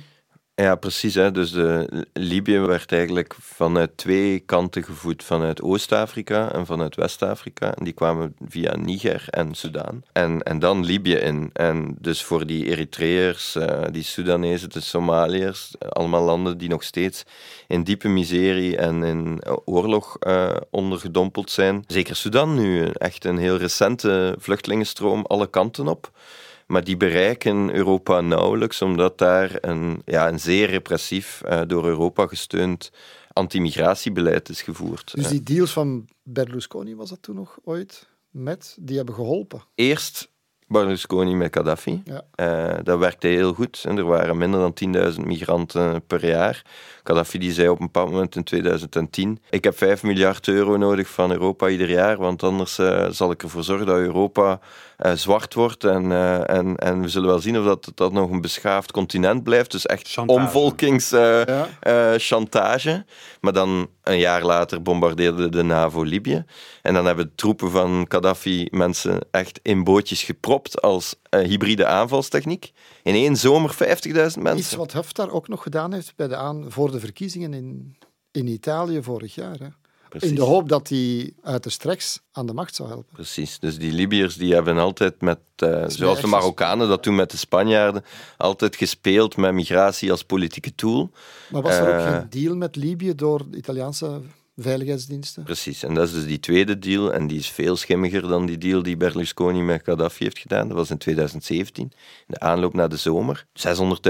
Ja, 0.61 0.75
precies. 0.75 1.15
Hè. 1.15 1.31
Dus 1.31 1.51
de, 1.51 2.05
Libië 2.13 2.59
werd 2.59 2.91
eigenlijk 2.91 3.35
vanuit 3.39 3.97
twee 3.97 4.39
kanten 4.39 4.83
gevoed. 4.83 5.23
Vanuit 5.23 5.61
Oost-Afrika 5.61 6.51
en 6.51 6.65
vanuit 6.65 6.95
West-Afrika. 6.95 7.75
En 7.75 7.83
die 7.83 7.93
kwamen 7.93 8.35
via 8.47 8.75
Niger 8.75 9.25
en 9.29 9.53
Sudaan. 9.55 10.03
En, 10.11 10.43
en 10.43 10.59
dan 10.59 10.85
Libië 10.85 11.15
in. 11.15 11.49
En 11.53 11.95
dus 11.99 12.23
voor 12.23 12.45
die 12.45 12.65
Eritreërs, 12.65 13.55
eh, 13.55 13.81
die 13.91 14.03
Soedanezen, 14.03 14.69
de 14.69 14.79
Somaliërs, 14.79 15.75
eh, 15.77 15.89
allemaal 15.89 16.23
landen 16.23 16.57
die 16.57 16.69
nog 16.69 16.83
steeds 16.83 17.23
in 17.67 17.83
diepe 17.83 18.07
miserie 18.07 18.77
en 18.77 19.03
in 19.03 19.39
eh, 19.39 19.53
oorlog 19.65 20.17
eh, 20.17 20.55
ondergedompeld 20.69 21.51
zijn. 21.51 21.83
Zeker 21.87 22.15
Sudan 22.15 22.55
nu, 22.55 22.87
echt 22.87 23.25
een 23.25 23.37
heel 23.37 23.57
recente 23.57 24.35
vluchtelingenstroom 24.39 25.25
alle 25.25 25.49
kanten 25.49 25.87
op. 25.87 26.11
Maar 26.69 26.83
die 26.83 26.97
bereiken 26.97 27.75
Europa 27.75 28.21
nauwelijks, 28.21 28.81
omdat 28.81 29.17
daar 29.17 29.57
een, 29.61 30.01
ja, 30.05 30.27
een 30.27 30.39
zeer 30.39 30.69
repressief, 30.69 31.41
eh, 31.41 31.61
door 31.67 31.85
Europa 31.85 32.27
gesteund 32.27 32.91
anti-migratiebeleid 33.33 34.49
is 34.49 34.61
gevoerd. 34.61 35.15
Dus 35.15 35.27
die 35.27 35.43
deals 35.43 35.71
van 35.71 36.07
Berlusconi, 36.23 36.95
was 36.95 37.09
dat 37.09 37.21
toen 37.21 37.35
nog 37.35 37.57
ooit? 37.63 38.07
Met, 38.29 38.77
die 38.79 38.97
hebben 38.97 39.15
geholpen. 39.15 39.63
Eerst 39.75 40.29
Berlusconi 40.69 41.35
met 41.35 41.55
Gaddafi. 41.55 42.01
Ja. 42.05 42.23
Eh, 42.35 42.83
dat 42.83 42.99
werkte 42.99 43.27
heel 43.27 43.53
goed. 43.53 43.83
En 43.87 43.97
er 43.97 44.05
waren 44.05 44.37
minder 44.37 44.59
dan 44.59 44.73
10.000 44.73 45.25
migranten 45.25 46.05
per 46.07 46.25
jaar. 46.25 46.65
Gaddafi 47.03 47.37
die 47.37 47.51
zei 47.51 47.69
op 47.69 47.79
een 47.79 47.85
bepaald 47.85 48.11
moment 48.11 48.35
in 48.35 48.43
2010: 48.43 49.41
Ik 49.49 49.63
heb 49.63 49.77
5 49.77 50.03
miljard 50.03 50.47
euro 50.47 50.77
nodig 50.77 51.07
van 51.07 51.31
Europa 51.31 51.67
ieder 51.67 51.89
jaar, 51.89 52.17
want 52.17 52.43
anders 52.43 52.77
eh, 52.77 53.07
zal 53.09 53.31
ik 53.31 53.43
ervoor 53.43 53.63
zorgen 53.63 53.85
dat 53.85 53.97
Europa 53.97 54.59
eh, 54.99 55.13
zwart 55.13 55.53
wordt. 55.53 55.83
En, 55.83 56.11
eh, 56.11 56.49
en, 56.49 56.75
en 56.75 57.01
we 57.01 57.07
zullen 57.07 57.29
wel 57.29 57.39
zien 57.39 57.59
of 57.59 57.65
dat, 57.65 57.91
dat 57.95 58.11
nog 58.11 58.31
een 58.31 58.41
beschaafd 58.41 58.91
continent 58.91 59.43
blijft. 59.43 59.71
Dus 59.71 59.85
echt 59.85 60.07
Chantage. 60.11 60.39
omvolkingschantage. 60.39 61.67
Ja. 61.81 62.17
chantage. 62.19 63.05
Maar 63.41 63.53
dan 63.53 63.89
een 64.03 64.19
jaar 64.19 64.43
later 64.43 64.81
bombardeerde 64.81 65.49
de 65.49 65.63
NAVO 65.63 66.03
Libië. 66.03 66.45
En 66.81 66.93
dan 66.93 67.05
hebben 67.05 67.31
troepen 67.35 67.71
van 67.71 68.05
Gaddafi 68.07 68.67
mensen 68.71 69.19
echt 69.31 69.59
in 69.61 69.83
bootjes 69.83 70.23
gepropt 70.23 70.81
als 70.81 71.15
eh, 71.29 71.41
hybride 71.41 71.85
aanvalstechniek. 71.85 72.71
In 73.03 73.13
één 73.13 73.35
zomer 73.35 73.73
50.000 73.73 74.25
Iets 74.25 74.35
mensen. 74.35 74.77
wat 74.77 74.91
Haftar 74.91 75.31
ook 75.31 75.47
nog 75.47 75.63
gedaan 75.63 75.93
heeft 75.93 76.15
bij 76.15 76.27
de 76.27 76.35
aan, 76.35 76.65
voor 76.67 76.91
de 76.91 76.99
verkiezingen 76.99 77.53
in, 77.53 77.97
in 78.31 78.47
Italië 78.47 79.03
vorig 79.03 79.35
jaar. 79.35 79.59
Hè. 79.59 79.67
Precies. 80.09 80.29
In 80.29 80.35
de 80.35 80.41
hoop 80.41 80.69
dat 80.69 80.89
hij 80.89 81.33
uiterst 81.43 81.83
rechts 81.83 82.19
aan 82.31 82.45
de 82.45 82.53
macht 82.53 82.75
zou 82.75 82.89
helpen. 82.89 83.13
Precies. 83.13 83.59
Dus 83.59 83.77
die 83.77 83.91
Libiërs 83.91 84.35
die 84.35 84.53
hebben 84.53 84.77
altijd 84.77 85.21
met, 85.21 85.39
eh, 85.55 85.83
zoals 85.87 86.21
de 86.21 86.27
Marokkanen 86.27 86.87
dat 86.87 87.03
doen 87.03 87.15
met 87.15 87.31
de 87.31 87.37
Spanjaarden, 87.37 88.03
altijd 88.37 88.75
gespeeld 88.75 89.37
met 89.37 89.53
migratie 89.53 90.11
als 90.11 90.23
politieke 90.23 90.75
tool. 90.75 91.11
Maar 91.51 91.61
was 91.61 91.73
er 91.75 91.81
ook 91.93 92.05
Eh. 92.05 92.11
geen 92.13 92.29
deal 92.29 92.55
met 92.55 92.75
Libië 92.75 93.15
door 93.15 93.41
de 93.49 93.57
Italiaanse 93.57 94.21
veiligheidsdiensten? 94.61 95.43
Precies, 95.43 95.83
en 95.83 95.93
dat 95.93 96.07
is 96.07 96.13
dus 96.13 96.25
die 96.25 96.39
tweede 96.39 96.79
deal, 96.79 97.13
en 97.13 97.27
die 97.27 97.39
is 97.39 97.49
veel 97.49 97.75
schimmiger 97.75 98.21
dan 98.27 98.45
die 98.45 98.57
deal 98.57 98.83
die 98.83 98.97
Berlusconi 98.97 99.61
met 99.61 99.81
Gaddafi 99.83 100.23
heeft 100.23 100.39
gedaan. 100.39 100.67
Dat 100.67 100.77
was 100.77 100.89
in 100.89 100.97
2017, 100.97 101.83
in 101.83 101.91
de 102.27 102.39
aanloop 102.39 102.73
naar 102.73 102.89
de 102.89 102.97
zomer. 102.97 103.45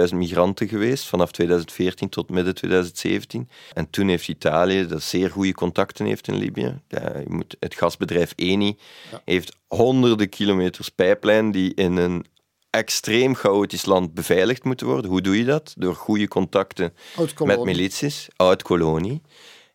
600.000 0.10 0.15
migranten 0.15 0.68
geweest, 0.68 1.06
vanaf 1.06 1.32
2014 1.32 2.10
tot 2.10 2.29
midden 2.29 2.56
2017. 2.56 3.50
En 3.74 3.89
toen 3.89 4.08
heeft 4.08 4.27
Italië, 4.27 4.88
dat 4.88 5.03
zeer 5.03 5.29
goede 5.32 5.53
contacten 5.53 6.06
heeft 6.06 6.27
in 6.27 6.36
Libië, 6.38 6.82
ja, 6.88 7.18
je 7.18 7.25
moet, 7.29 7.56
het 7.60 7.75
gasbedrijf 7.75 8.34
Eni, 8.36 8.77
Ja. 9.12 9.22
heeft 9.25 9.56
honderden 9.68 10.29
kilometers 10.29 10.89
pijplijn 10.89 11.51
die 11.51 11.74
in 11.74 11.98
een 11.98 12.25
extreem 12.70 13.36
chaotisch 13.36 13.86
land 13.86 14.13
beveiligd 14.13 14.63
moeten 14.63 14.88
worden. 14.88 15.12
Hoe 15.12 15.22
doe 15.22 15.38
je 15.38 15.46
dat? 15.46 15.74
Door 15.77 15.96
goede 15.96 16.27
contacten 16.27 16.94
met 17.44 17.63
milities, 17.63 18.27
oud-kolonie. 18.36 19.22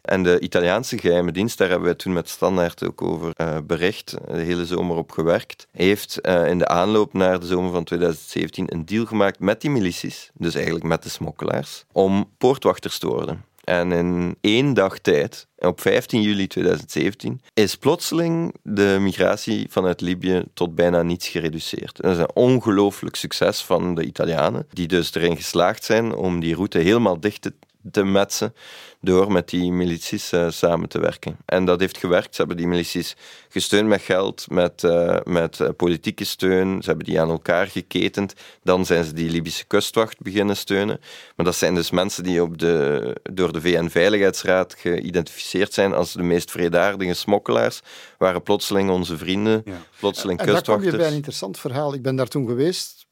En 0.05 0.23
de 0.23 0.41
Italiaanse 0.41 0.99
geheime 0.99 1.33
dienst, 1.33 1.59
daar 1.59 1.69
hebben 1.69 1.89
we 1.89 1.97
toen 1.97 2.13
met 2.13 2.29
Standaard 2.29 2.85
ook 2.85 3.03
over 3.03 3.33
eh, 3.35 3.57
bericht, 3.65 4.17
de 4.27 4.37
hele 4.37 4.67
zomer 4.67 4.97
op 4.97 5.11
gewerkt, 5.11 5.67
heeft 5.73 6.21
eh, 6.21 6.47
in 6.47 6.59
de 6.59 6.69
aanloop 6.69 7.13
naar 7.13 7.41
de 7.41 7.47
zomer 7.47 7.73
van 7.73 7.85
2017 7.85 8.73
een 8.73 8.85
deal 8.85 9.05
gemaakt 9.05 9.39
met 9.39 9.61
die 9.61 9.71
milities, 9.71 10.31
dus 10.35 10.55
eigenlijk 10.55 10.85
met 10.85 11.03
de 11.03 11.09
smokkelaars, 11.09 11.85
om 11.93 12.31
poortwachters 12.39 12.99
te 12.99 13.07
worden. 13.07 13.45
En 13.65 13.93
in 13.93 14.37
één 14.41 14.75
dag 14.75 14.99
tijd, 14.99 15.47
op 15.59 15.81
15 15.81 16.23
juli 16.23 16.47
2017, 16.47 17.41
is 17.55 17.77
plotseling 17.77 18.55
de 18.63 18.97
migratie 19.01 19.67
vanuit 19.71 20.01
Libië 20.01 20.43
tot 20.55 20.75
bijna 20.75 21.03
niets 21.03 21.29
gereduceerd. 21.29 21.97
Dat 22.03 22.13
is 22.13 22.19
een 22.19 22.35
ongelooflijk 22.35 23.17
succes 23.17 23.63
van 23.63 23.95
de 23.95 24.05
Italianen, 24.05 24.67
die 24.73 24.87
dus 24.87 25.15
erin 25.15 25.37
geslaagd 25.37 25.85
zijn 25.85 26.15
om 26.15 26.41
die 26.41 26.55
route 26.55 26.79
helemaal 26.79 27.21
dicht 27.21 27.43
te, 27.43 27.53
te 27.91 28.05
metsen 28.05 28.55
door 29.01 29.33
met 29.33 29.49
die 29.49 29.73
milities 29.73 30.33
eh, 30.33 30.51
samen 30.51 30.89
te 30.89 31.01
werken. 31.01 31.37
En 31.45 31.65
dat 31.65 31.81
heeft 31.81 31.99
gewerkt. 31.99 32.35
Ze 32.35 32.39
hebben 32.39 32.57
die 32.57 32.67
milities 32.67 33.17
gesteund 33.49 33.89
met 33.89 34.01
geld, 34.03 34.47
met, 34.51 34.85
eh, 34.85 35.19
met 35.25 35.61
eh, 35.61 35.69
politieke 35.77 36.25
steun. 36.25 36.83
Ze 36.83 36.89
hebben 36.89 37.07
die 37.07 37.21
aan 37.21 37.31
elkaar 37.31 37.67
geketend. 37.67 38.35
Dan 38.63 38.87
zijn 38.87 39.05
ze 39.05 39.13
die 39.13 39.31
Libische 39.31 39.65
kustwacht 39.65 40.21
beginnen 40.21 40.57
steunen. 40.57 41.01
Maar 41.37 41.47
dat 41.47 41.57
zijn 41.57 41.75
dus 41.75 41.91
mensen 41.91 42.23
die 42.25 42.43
op 42.43 42.59
de, 42.59 43.17
door 43.33 43.53
de 43.53 43.61
VN-veiligheidsraad 43.61 44.75
geïdentificeerd 44.79 45.73
zijn 45.73 45.95
als 45.95 46.13
de 46.13 46.23
meest 46.23 46.51
vredaardige 46.51 47.15
smokkelaars, 47.15 47.81
waren 48.19 48.43
plotseling 48.43 48.91
onze 48.91 49.17
vrienden, 49.19 49.63
Ja. 49.65 49.73
plotseling 49.99 50.39
En 50.41 50.47
daar 50.47 50.55
kom 50.55 50.65
je 50.65 50.79
kustwachters. 50.81 50.97
bij 50.97 51.07
een 51.07 51.15
interessant 51.17 51.59
verhaal. 51.59 51.95
Ik 51.95 52.03
ben 52.03 52.17
daar 52.17 52.29
toen 52.29 52.47
geweest, 52.47 53.04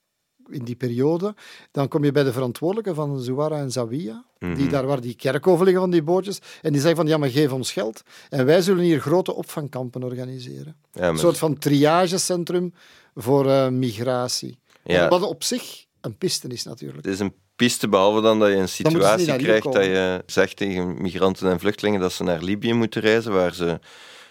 in 0.51 0.65
die 0.65 0.75
periode. 0.77 1.35
Dan 1.71 1.89
kom 1.89 2.05
je 2.05 2.13
bij 2.13 2.23
de 2.23 2.33
verantwoordelijke 2.33 2.95
van 2.95 3.21
Zouara 3.21 3.59
en 3.59 3.71
Zawiya, 3.71 4.25
Mhm. 4.39 4.55
die 4.55 4.69
daar 4.69 4.87
waar 4.87 5.01
die 5.01 5.15
kerkhoven 5.15 5.65
liggen 5.65 5.83
van 5.83 5.91
die 5.91 6.03
bootjes. 6.03 6.39
En 6.63 6.73
die 6.73 6.81
zeggen 6.81 6.97
van, 6.99 7.07
ja, 7.07 7.17
maar 7.17 7.29
geef 7.29 7.53
ons 7.53 7.73
geld. 7.73 8.03
En 8.29 8.45
wij 8.47 8.63
zullen 8.63 8.85
hier 8.85 9.01
grote 9.01 9.35
opvangkampen 9.35 10.03
organiseren. 10.03 10.77
Ja, 10.93 11.09
Een 11.09 11.19
soort 11.19 11.39
van 11.39 11.59
triagecentrum 11.59 12.75
voor 13.15 13.51
eh, 13.51 13.69
migratie. 13.69 14.59
Ja. 14.85 15.09
Wat 15.09 15.23
op 15.23 15.43
zich 15.45 15.85
een 16.01 16.17
piste 16.19 16.49
is 16.49 16.65
natuurlijk. 16.65 17.05
Het 17.05 17.15
is 17.15 17.21
een 17.21 17.35
piste, 17.57 17.89
behalve 17.89 18.21
dan 18.21 18.39
dat 18.39 18.49
je 18.49 18.55
een 18.57 18.69
situatie 18.69 19.37
krijgt 19.37 19.73
dat 19.73 19.85
je 19.85 20.23
zegt 20.27 20.57
tegen 20.57 21.03
migranten 21.03 21.51
en 21.51 21.59
vluchtelingen 21.61 22.01
dat 22.01 22.13
ze 22.13 22.23
naar 22.23 22.43
Libië 22.43 22.73
moeten 22.73 23.01
reizen, 23.01 23.33
waar 23.33 23.55
ze 23.55 23.79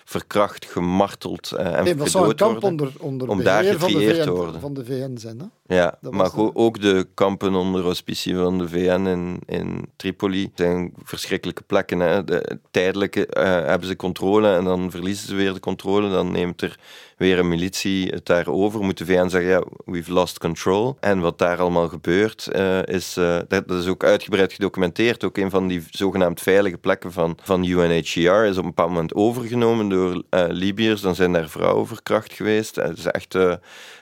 verkracht, 0.06 0.65
gemarteld 0.65 1.51
eh, 1.51 1.77
en 1.77 1.84
Nee, 1.84 1.96
dat 1.96 2.10
zou 2.10 2.24
een 2.24 2.30
gedood 2.30 2.50
kamp 2.50 2.62
worden. 2.62 2.70
onder, 2.88 3.01
onder 3.01 3.27
om 3.30 3.44
daar 3.44 3.62
beheer 3.62 3.80
van 3.80 3.88
de, 3.91 3.94
getrieerd 3.98 4.18
te 4.24 4.30
VN, 4.30 4.36
worden. 4.36 4.62
van 4.62 4.74
de 4.74 4.86
VN 4.86 5.18
zijn. 5.18 5.39
Hè? 5.39 5.46
Ja, 5.72 5.98
maar 6.10 6.32
ook 6.54 6.82
de 6.82 7.08
kampen 7.13 7.56
onder 7.56 7.84
auspicie 7.84 8.36
van 8.36 8.58
de 8.58 8.70
VN 8.70 9.06
in, 9.06 9.40
in 9.46 9.90
Tripoli 9.96 10.51
zijn 10.56 10.94
verschrikkelijke 11.04 11.63
plekken. 11.63 12.00
Hè. 12.00 12.24
De, 12.24 12.60
tijdelijk 12.72 13.16
eh, 13.16 13.44
hebben 13.44 13.88
ze 13.88 13.96
controle 13.96 14.56
en 14.56 14.63
dan 14.63 14.92
verliezen 14.92 15.28
ze 15.28 15.36
weer 15.36 15.54
de 15.54 15.60
controle. 15.60 16.10
Dan 16.10 16.32
neemt 16.32 16.62
er 16.62 16.80
weer 17.18 17.40
een 17.40 17.48
militie 17.48 18.08
het 18.08 18.25
daar 18.25 18.48
over. 18.48 18.82
Moet 18.84 18.98
de 18.98 19.06
VN 19.06 19.30
zeggen, 19.30 19.51
ja, 19.51 19.63
we've 19.86 20.13
lost 20.13 20.40
control. 20.40 20.98
En 21.00 21.20
wat 21.20 21.38
daar 21.38 21.60
allemaal 21.60 21.88
gebeurt, 21.88 22.48
eh, 22.48 22.84
is, 22.86 23.18
eh, 23.18 23.38
dat, 23.48 23.68
dat 23.68 23.82
is 23.82 23.88
ook 23.88 24.04
uitgebreid 24.04 24.54
gedocumenteerd. 24.54 25.24
Ook 25.24 25.38
een 25.38 25.50
van 25.50 25.68
die 25.68 25.84
zogenaamd 25.90 26.42
veilige 26.42 26.78
plekken 26.78 27.12
van, 27.12 27.38
van 27.44 27.66
UNHCR 27.66 28.44
is 28.44 28.58
op 28.58 28.63
een 28.63 28.70
bepaald 28.70 28.90
moment 28.90 29.13
overgenomen 29.13 29.90
door 29.90 30.24
Libiërs. 30.30 31.01
Dan 31.01 31.16
zijn 31.16 31.34
daar 31.34 31.50
vrouwen 31.50 31.88
verkracht 31.88 32.34
geweest. 32.34 32.75
Het 32.75 32.98
is 32.98 33.06
echt 33.06 33.34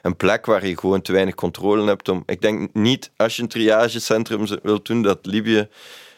een 0.01 0.15
plek 0.17 0.45
waar 0.45 0.67
je 0.67 0.77
gewoon 0.77 1.01
te 1.01 1.11
weinig 1.11 1.35
controle 1.35 1.57
hebt. 1.87 2.09
Om, 2.09 2.23
ik 2.25 2.41
denk 2.41 2.73
niet, 2.73 3.11
als 3.15 3.35
je 3.35 3.41
een 3.41 3.47
triagecentrum 3.47 4.45
wilt 4.63 4.85
doen, 4.85 5.01
dat 5.01 5.19
Libië, 5.21 5.67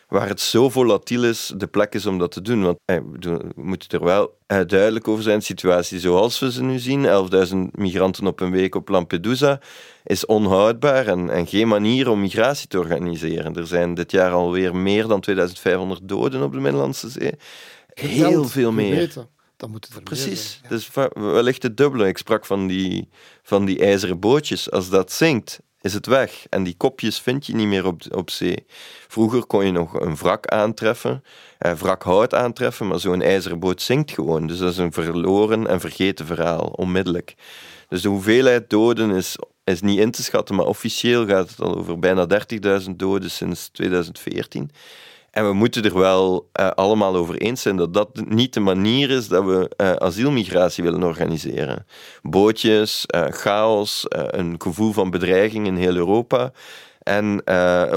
waar 0.08 0.28
het 0.28 0.42
zo 0.42 0.70
volatiel 0.70 1.24
is, 1.24 1.54
de 1.58 1.68
plek 1.68 1.94
is 1.94 2.06
om 2.06 2.18
dat 2.18 2.32
te 2.32 2.42
doen. 2.42 2.64
Want 2.64 2.78
eh, 2.86 2.98
we 3.20 3.40
moeten 3.56 4.00
er 4.00 4.06
wel 4.06 4.38
eh, 4.48 4.60
duidelijk 4.68 5.08
over 5.08 5.24
zijn. 5.24 5.40
De 5.40 5.46
situatie 5.46 6.00
zoals 6.00 6.40
we 6.40 6.52
ze 6.52 6.64
nu 6.64 6.80
zien, 6.80 7.06
11.000 7.52 7.58
migranten 7.72 8.28
op 8.28 8.40
een 8.40 8.52
week 8.52 8.76
op 8.76 8.90
Lampedusa, 8.90 9.60
is 10.04 10.26
onhoudbaar 10.26 11.08
en, 11.08 11.30
en 11.30 11.48
geen 11.48 11.68
manier 11.68 12.10
om 12.10 12.20
migratie 12.20 12.68
te 12.68 12.80
organiseren. 12.80 13.56
Er 13.56 13.68
zijn 13.68 13.94
dit 13.94 14.12
jaar 14.12 14.32
alweer 14.32 14.76
meer 14.76 15.08
dan 15.08 15.22
2500 15.22 16.00
doden 16.04 16.44
op 16.44 16.52
de 16.52 16.60
Middellandse 16.60 17.10
Zee. 17.10 17.34
Heel 17.94 18.46
veel 18.46 18.72
meer. 18.72 19.14
Dan 19.62 19.72
moet 19.72 19.86
het 19.86 19.94
er 19.94 19.96
meer 19.96 20.06
Precies. 20.06 20.50
zijn, 20.50 20.64
ja. 20.64 20.70
Dus 20.70 20.90
wellicht 21.14 21.64
het 21.64 21.78
dubbele. 21.78 22.08
Ik 22.08 22.18
sprak 22.18 22.46
van 22.46 22.68
die, 22.68 23.10
van 23.44 23.66
die 23.66 23.80
ijzeren 23.80 24.20
bootjes. 24.20 24.72
Als 24.72 24.90
dat 24.90 25.12
zinkt, 25.12 25.60
is 25.82 25.94
het 25.94 26.06
weg. 26.06 26.46
En 26.50 26.64
die 26.64 26.76
kopjes 26.78 27.20
vind 27.20 27.46
je 27.46 27.56
niet 27.56 27.68
meer 27.68 27.86
op, 27.86 28.02
op 28.12 28.30
zee. 28.30 28.66
Vroeger 29.08 29.46
kon 29.46 29.66
je 29.66 29.72
nog 29.72 30.00
een 30.00 30.16
wrak 30.16 30.48
aantreffen, 30.48 31.24
eh, 31.58 31.74
wrak 31.74 32.04
hout 32.04 32.34
aantreffen, 32.34 32.88
maar 32.88 33.00
zo'n 33.00 33.22
ijzeren 33.22 33.60
boot 33.60 33.82
zinkt 33.82 34.12
gewoon. 34.12 34.48
Dus 34.48 34.58
dat 34.58 34.72
is 34.72 34.78
een 34.78 34.94
verloren 34.94 35.68
en 35.68 35.80
vergeten 35.80 36.26
verhaal, 36.26 36.66
onmiddellijk. 36.66 37.36
Dus 37.88 38.02
de 38.02 38.10
hoeveelheid 38.10 38.70
doden 38.70 39.12
is, 39.12 39.36
is 39.64 39.82
niet 39.82 40.00
in 40.00 40.12
te 40.12 40.24
schatten, 40.24 40.56
maar 40.56 40.66
officieel 40.66 41.28
gaat 41.28 41.50
het 41.50 41.62
al 41.62 41.76
over 41.76 42.00
bijna 42.00 42.28
30.000 42.82 42.90
doden 42.96 43.32
sinds 43.32 43.70
2014. 43.70 44.72
En 45.32 45.48
we 45.48 45.54
moeten 45.54 45.84
er 45.84 46.00
wel 46.00 46.50
uh, 46.60 46.70
allemaal 46.70 47.16
over 47.16 47.36
eens 47.36 47.62
zijn 47.62 47.76
dat 47.76 47.94
dat 47.94 48.26
niet 48.30 48.54
de 48.54 48.60
manier 48.60 49.10
is 49.10 49.28
dat 49.28 49.44
we 49.44 49.72
uh, 49.78 49.92
asielmigratie 49.92 50.84
willen 50.84 51.04
organiseren. 51.04 51.86
Bootjes, 52.22 53.06
uh, 53.16 53.26
chaos, 53.30 54.06
een 54.10 54.56
gevoel 54.58 54.92
van 54.92 55.10
bedreiging 55.10 55.68
in 55.68 55.76
heel 55.76 55.96
Europa. 55.96 56.52
En 57.00 57.48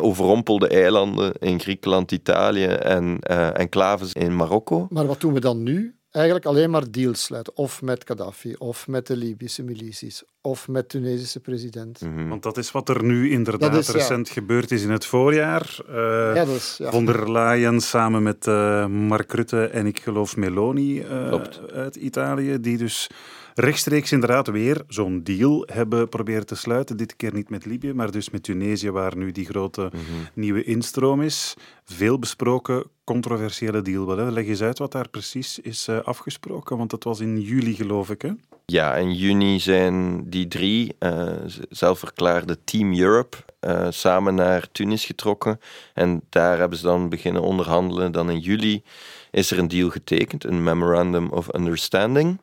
overrompelde 0.01 0.69
eilanden 0.69 1.33
in 1.33 1.61
Griekenland, 1.61 2.13
Italië 2.13 2.65
en 2.67 3.21
enclaves 3.55 4.13
in 4.13 4.37
Marokko. 4.37 4.87
Maar 4.91 5.07
wat 5.07 5.21
doen 5.21 5.33
we 5.33 5.41
dan 5.41 5.63
nu? 5.63 5.95
Eigenlijk 6.15 6.47
alleen 6.47 6.71
maar 6.71 6.91
deals 6.91 7.23
sluiten. 7.23 7.57
Of 7.57 7.83
met 7.83 8.03
Gaddafi, 8.07 8.55
of 8.59 8.89
met 8.89 9.07
de 9.07 9.17
Libische 9.17 9.63
milities, 9.63 10.23
of 10.41 10.69
met 10.69 10.91
de 10.91 10.99
Tunesische 10.99 11.41
president. 11.41 12.01
Mhm. 12.01 12.29
Want 12.29 12.43
dat 12.43 12.57
is 12.57 12.71
wat 12.71 12.89
er 12.89 13.05
nu 13.05 13.31
inderdaad 13.31 13.89
recent 13.89 14.29
gebeurd 14.29 14.71
is 14.71 14.83
in 14.83 14.91
het 14.91 15.07
voorjaar. 15.07 15.79
Uh, 15.89 15.97
ja, 16.35 16.43
is, 16.43 16.75
ja. 16.79 16.91
Von 16.91 17.07
der 17.07 17.33
Leyen 17.33 17.81
samen 17.81 18.23
met 18.23 18.47
uh, 18.47 18.87
Mark 18.87 19.33
Rutte 19.33 19.67
en 19.67 19.87
ik 19.87 20.01
geloof 20.01 20.37
Meloni 20.37 20.99
uh, 20.99 21.43
uit 21.73 21.97
Italië, 21.97 22.61
die 22.61 22.77
dus 22.77 23.07
rechtstreeks 23.55 24.13
inderdaad 24.13 24.49
weer 24.49 24.83
zo'n 24.89 25.23
deal 25.23 25.67
hebben 25.73 26.09
proberen 26.09 26.47
te 26.47 26.55
sluiten. 26.55 26.97
Dit 26.97 27.17
keer 27.17 27.35
niet 27.35 27.51
met 27.51 27.65
Libië, 27.65 27.93
maar 27.93 28.11
dus 28.11 28.31
met 28.31 28.43
Tunesië, 28.43 28.91
waar 28.91 29.17
nu 29.17 29.33
die 29.33 29.45
grote 29.45 29.91
mhm. 29.93 30.03
nieuwe 30.35 30.65
instroom 30.65 31.23
is. 31.23 31.55
Veel 31.85 32.19
besproken, 32.19 32.85
controversiële 33.05 33.83
deal. 33.83 34.07
Wel, 34.07 34.31
Leg 34.31 34.47
eens 34.47 34.63
uit 34.63 34.79
wat 34.79 34.93
daar 34.93 35.09
precies 35.09 35.59
is 35.59 35.89
uh, 35.89 35.99
afgesproken, 35.99 36.77
want 36.77 36.91
dat 36.91 37.05
was 37.05 37.21
in 37.21 37.41
juli, 37.41 37.75
geloof 37.75 38.11
ik. 38.11 38.23
Hè? 38.23 38.31
Ja, 38.67 38.95
in 38.95 39.13
juni 39.13 39.61
zijn 39.61 40.23
die 40.31 40.49
drie 40.49 40.97
uh, 41.01 41.33
zelfverklaarde 41.71 42.59
Team 42.65 42.95
Europe 42.99 43.37
uh, 43.61 43.87
samen 43.91 44.35
naar 44.35 44.69
Tunis 44.73 45.05
getrokken. 45.05 45.61
En 45.95 46.23
daar 46.29 46.59
hebben 46.59 46.79
ze 46.79 46.85
dan 46.85 47.09
beginnen 47.09 47.43
onderhandelen. 47.43 48.13
Dan 48.13 48.31
in 48.31 48.39
juli 48.39 48.83
is 49.31 49.51
er 49.51 49.59
een 49.59 49.69
deal 49.69 49.91
getekend, 49.91 50.45
een 50.45 50.63
Memorandum 50.63 51.31
of 51.31 51.55
Understanding. 51.55 52.39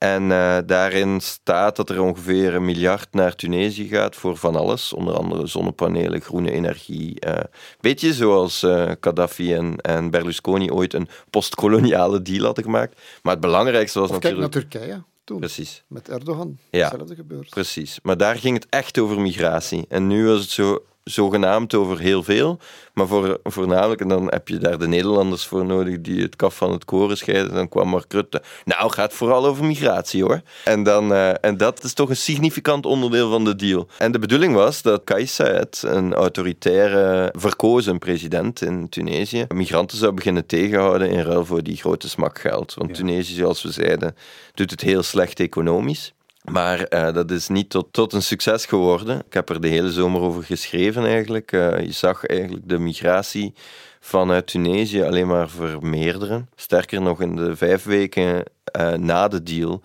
En 0.00 0.22
uh, 0.22 0.58
daarin 0.66 1.20
staat 1.20 1.76
dat 1.76 1.90
er 1.90 2.00
ongeveer 2.00 2.54
een 2.54 2.64
miljard 2.64 3.08
naar 3.10 3.34
Tunesië 3.34 3.88
gaat 3.88 4.16
voor 4.16 4.36
van 4.36 4.56
alles. 4.56 4.92
Onder 4.92 5.14
andere 5.14 5.46
zonnepanelen, 5.46 6.20
groene 6.20 6.50
energie. 6.50 7.26
Uh, 7.26 7.38
beetje 7.80 8.12
zoals 8.12 8.62
uh, 8.62 8.90
Gaddafi 9.00 9.54
en, 9.54 9.76
en 9.76 10.10
Berlusconi 10.10 10.70
ooit 10.70 10.94
een 10.94 11.08
postkoloniale 11.30 12.22
deal 12.22 12.44
hadden 12.44 12.64
gemaakt. 12.64 13.00
Maar 13.22 13.32
het 13.32 13.42
belangrijkste 13.42 13.98
was 13.98 14.08
of 14.08 14.14
natuurlijk... 14.14 14.52
kijk 14.52 14.64
naar 14.70 14.80
Turkije. 14.80 15.02
Toen, 15.24 15.38
Precies. 15.38 15.84
Met 15.86 16.08
Erdogan. 16.08 16.58
Ja, 16.70 16.88
hetzelfde 16.88 17.14
gebeurd. 17.14 17.48
Precies. 17.48 17.98
Maar 18.02 18.16
daar 18.16 18.36
ging 18.36 18.54
het 18.54 18.66
echt 18.70 18.98
over 18.98 19.20
migratie. 19.20 19.84
En 19.88 20.06
nu 20.06 20.26
was 20.26 20.40
het 20.40 20.50
zo 20.50 20.84
zogenaamd 21.04 21.74
over 21.74 22.00
heel 22.00 22.22
veel, 22.22 22.58
maar 22.94 23.06
voor, 23.06 23.40
voornamelijk, 23.42 24.00
en 24.00 24.08
dan 24.08 24.26
heb 24.26 24.48
je 24.48 24.58
daar 24.58 24.78
de 24.78 24.88
Nederlanders 24.88 25.46
voor 25.46 25.64
nodig 25.64 26.00
die 26.00 26.22
het 26.22 26.36
kaf 26.36 26.56
van 26.56 26.72
het 26.72 26.84
koren 26.84 27.16
scheiden. 27.16 27.54
Dan 27.54 27.68
kwam 27.68 27.88
Mark 27.88 28.12
Rutte. 28.12 28.42
Nou, 28.64 28.92
gaat 28.92 29.12
vooral 29.12 29.46
over 29.46 29.64
migratie 29.64 30.22
hoor. 30.22 30.40
En, 30.64 30.82
dan, 30.82 31.12
uh, 31.12 31.44
en 31.44 31.56
dat 31.56 31.84
is 31.84 31.92
toch 31.92 32.08
een 32.08 32.16
significant 32.16 32.86
onderdeel 32.86 33.30
van 33.30 33.44
de 33.44 33.56
deal. 33.56 33.88
En 33.98 34.12
de 34.12 34.18
bedoeling 34.18 34.54
was 34.54 34.82
dat 34.82 35.04
Kais 35.04 35.34
Saied, 35.34 35.82
een 35.86 36.14
autoritaire 36.14 37.32
verkozen 37.38 37.98
president 37.98 38.62
in 38.62 38.88
Tunesië, 38.88 39.46
migranten 39.54 39.98
zou 39.98 40.12
beginnen 40.12 40.46
tegenhouden 40.46 41.10
in 41.10 41.22
ruil 41.22 41.44
voor 41.44 41.62
die 41.62 41.76
grote 41.76 42.08
smak 42.08 42.40
geld. 42.40 42.74
Want 42.74 42.94
Tunesië, 42.94 43.34
zoals 43.34 43.62
we 43.62 43.72
zeiden, 43.72 44.16
doet 44.54 44.70
het 44.70 44.80
heel 44.80 45.02
slecht 45.02 45.40
economisch. 45.40 46.12
Maar 46.44 46.86
uh, 46.94 47.12
dat 47.12 47.30
is 47.30 47.48
niet 47.48 47.70
tot, 47.70 47.92
tot 47.92 48.12
een 48.12 48.22
succes 48.22 48.66
geworden. 48.66 49.22
Ik 49.26 49.32
heb 49.32 49.48
er 49.48 49.60
de 49.60 49.68
hele 49.68 49.92
zomer 49.92 50.20
over 50.20 50.42
geschreven 50.42 51.04
eigenlijk. 51.04 51.52
Uh, 51.52 51.80
je 51.80 51.92
zag 51.92 52.26
eigenlijk 52.26 52.68
de 52.68 52.78
migratie 52.78 53.54
vanuit 54.00 54.46
Tunesië 54.46 55.02
alleen 55.02 55.26
maar 55.26 55.48
vermeerderen. 55.48 56.48
Sterker 56.54 57.02
nog, 57.02 57.20
in 57.20 57.36
de 57.36 57.56
vijf 57.56 57.84
weken 57.84 58.44
uh, 58.76 58.92
na 58.92 59.28
de 59.28 59.42
deal 59.42 59.82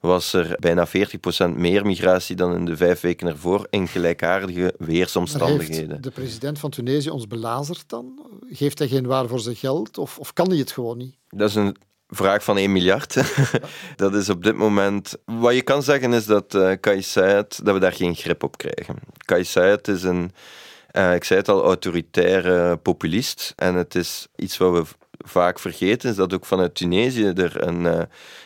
was 0.00 0.32
er 0.32 0.56
bijna 0.60 0.88
40% 0.88 0.90
meer 1.54 1.86
migratie 1.86 2.36
dan 2.36 2.54
in 2.54 2.64
de 2.64 2.76
vijf 2.76 3.00
weken 3.00 3.26
ervoor 3.26 3.66
in 3.70 3.88
gelijkaardige 3.88 4.74
weersomstandigheden. 4.78 5.90
Heeft 5.90 6.02
de 6.02 6.10
president 6.10 6.58
van 6.58 6.70
Tunesië 6.70 7.10
ons 7.10 7.26
belazerd 7.26 7.84
dan? 7.86 8.26
Geeft 8.50 8.78
hij 8.78 8.88
geen 8.88 9.06
waar 9.06 9.28
voor 9.28 9.40
zijn 9.40 9.56
geld 9.56 9.98
of, 9.98 10.18
of 10.18 10.32
kan 10.32 10.48
hij 10.48 10.58
het 10.58 10.72
gewoon 10.72 10.98
niet? 10.98 11.16
Dat 11.28 11.48
is 11.48 11.54
een 11.54 11.76
vraag 12.08 12.44
van 12.44 12.56
1 12.56 12.72
miljard. 12.72 13.16
dat 13.96 14.14
is 14.14 14.28
op 14.28 14.44
dit 14.44 14.56
moment... 14.56 15.16
Wat 15.24 15.54
je 15.54 15.62
kan 15.62 15.82
zeggen 15.82 16.12
is 16.12 16.26
dat 16.26 16.54
uh, 16.54 16.72
dat 16.82 17.50
we 17.62 17.78
daar 17.78 17.92
geen 17.92 18.14
grip 18.14 18.42
op 18.42 18.56
krijgen. 18.56 18.96
Kais 19.24 19.54
is 19.82 20.02
een, 20.02 20.32
uh, 20.92 21.14
ik 21.14 21.24
zei 21.24 21.40
het 21.40 21.48
al, 21.48 21.64
autoritaire 21.64 22.76
populist. 22.76 23.52
En 23.56 23.74
het 23.74 23.94
is 23.94 24.26
iets 24.36 24.56
wat 24.56 24.72
we 24.72 24.84
vaak 25.28 25.58
vergeten, 25.58 26.10
is 26.10 26.16
dat 26.16 26.34
ook 26.34 26.44
vanuit 26.44 26.74
Tunesië 26.74 27.32
er 27.36 27.66
een, 27.66 27.80
uh, 27.80 28.00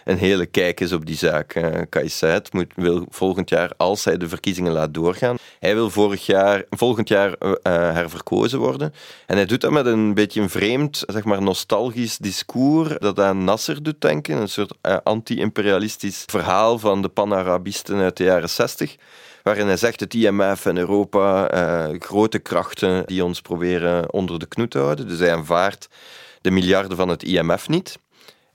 een 0.05 0.17
hele 0.17 0.47
kijk 0.47 0.81
is 0.81 0.93
op 0.93 1.07
die 1.07 1.17
zaak. 1.17 1.55
Uh, 1.55 1.81
Kais 1.89 2.23
moet, 2.51 2.73
wil 2.77 3.07
volgend 3.09 3.49
jaar, 3.49 3.71
als 3.77 4.05
hij 4.05 4.17
de 4.17 4.29
verkiezingen 4.29 4.73
laat 4.73 4.95
doorgaan, 4.95 5.37
hij 5.59 5.75
wil 5.75 5.91
vorig 5.91 6.27
jaar, 6.27 6.65
volgend 6.71 7.09
jaar 7.09 7.35
uh, 7.41 7.53
herverkozen 7.63 8.59
worden. 8.59 8.95
En 9.27 9.37
hij 9.37 9.47
doet 9.47 9.61
dat 9.61 9.71
met 9.71 9.87
een 9.87 10.15
beetje 10.15 10.41
een 10.41 10.51
vreemd, 10.51 11.03
zeg 11.07 11.25
maar, 11.25 11.43
nostalgisch 11.43 12.19
discours 12.19 12.99
dat 12.99 13.21
aan 13.21 13.45
Nasser 13.45 13.83
doet 13.83 14.01
denken. 14.01 14.37
Een 14.37 14.49
soort 14.49 14.75
anti-imperialistisch 15.03 16.23
verhaal 16.27 16.79
van 16.79 17.03
de 17.03 17.09
pan-Arabisten 17.09 17.99
uit 17.99 18.17
de 18.17 18.25
jaren 18.25 18.51
60 18.51 18.97
waarin 19.43 19.67
hij 19.67 19.77
zegt 19.77 20.01
het 20.01 20.15
IMF 20.15 20.67
en 20.67 20.77
Europa, 20.77 21.49
grote 21.99 22.39
krachten 22.39 23.03
die 23.07 23.25
ons 23.25 23.41
proberen 23.41 24.13
onder 24.13 24.39
de 24.39 24.47
knoet 24.47 24.71
te 24.71 24.79
houden. 24.79 25.09
Dus 25.09 25.19
hij 25.19 25.33
aanvaardt 25.33 25.89
de 26.43 26.51
miljarden 26.51 26.97
van 26.97 27.09
het 27.09 27.23
IMF 27.23 27.69
niet. 27.69 27.99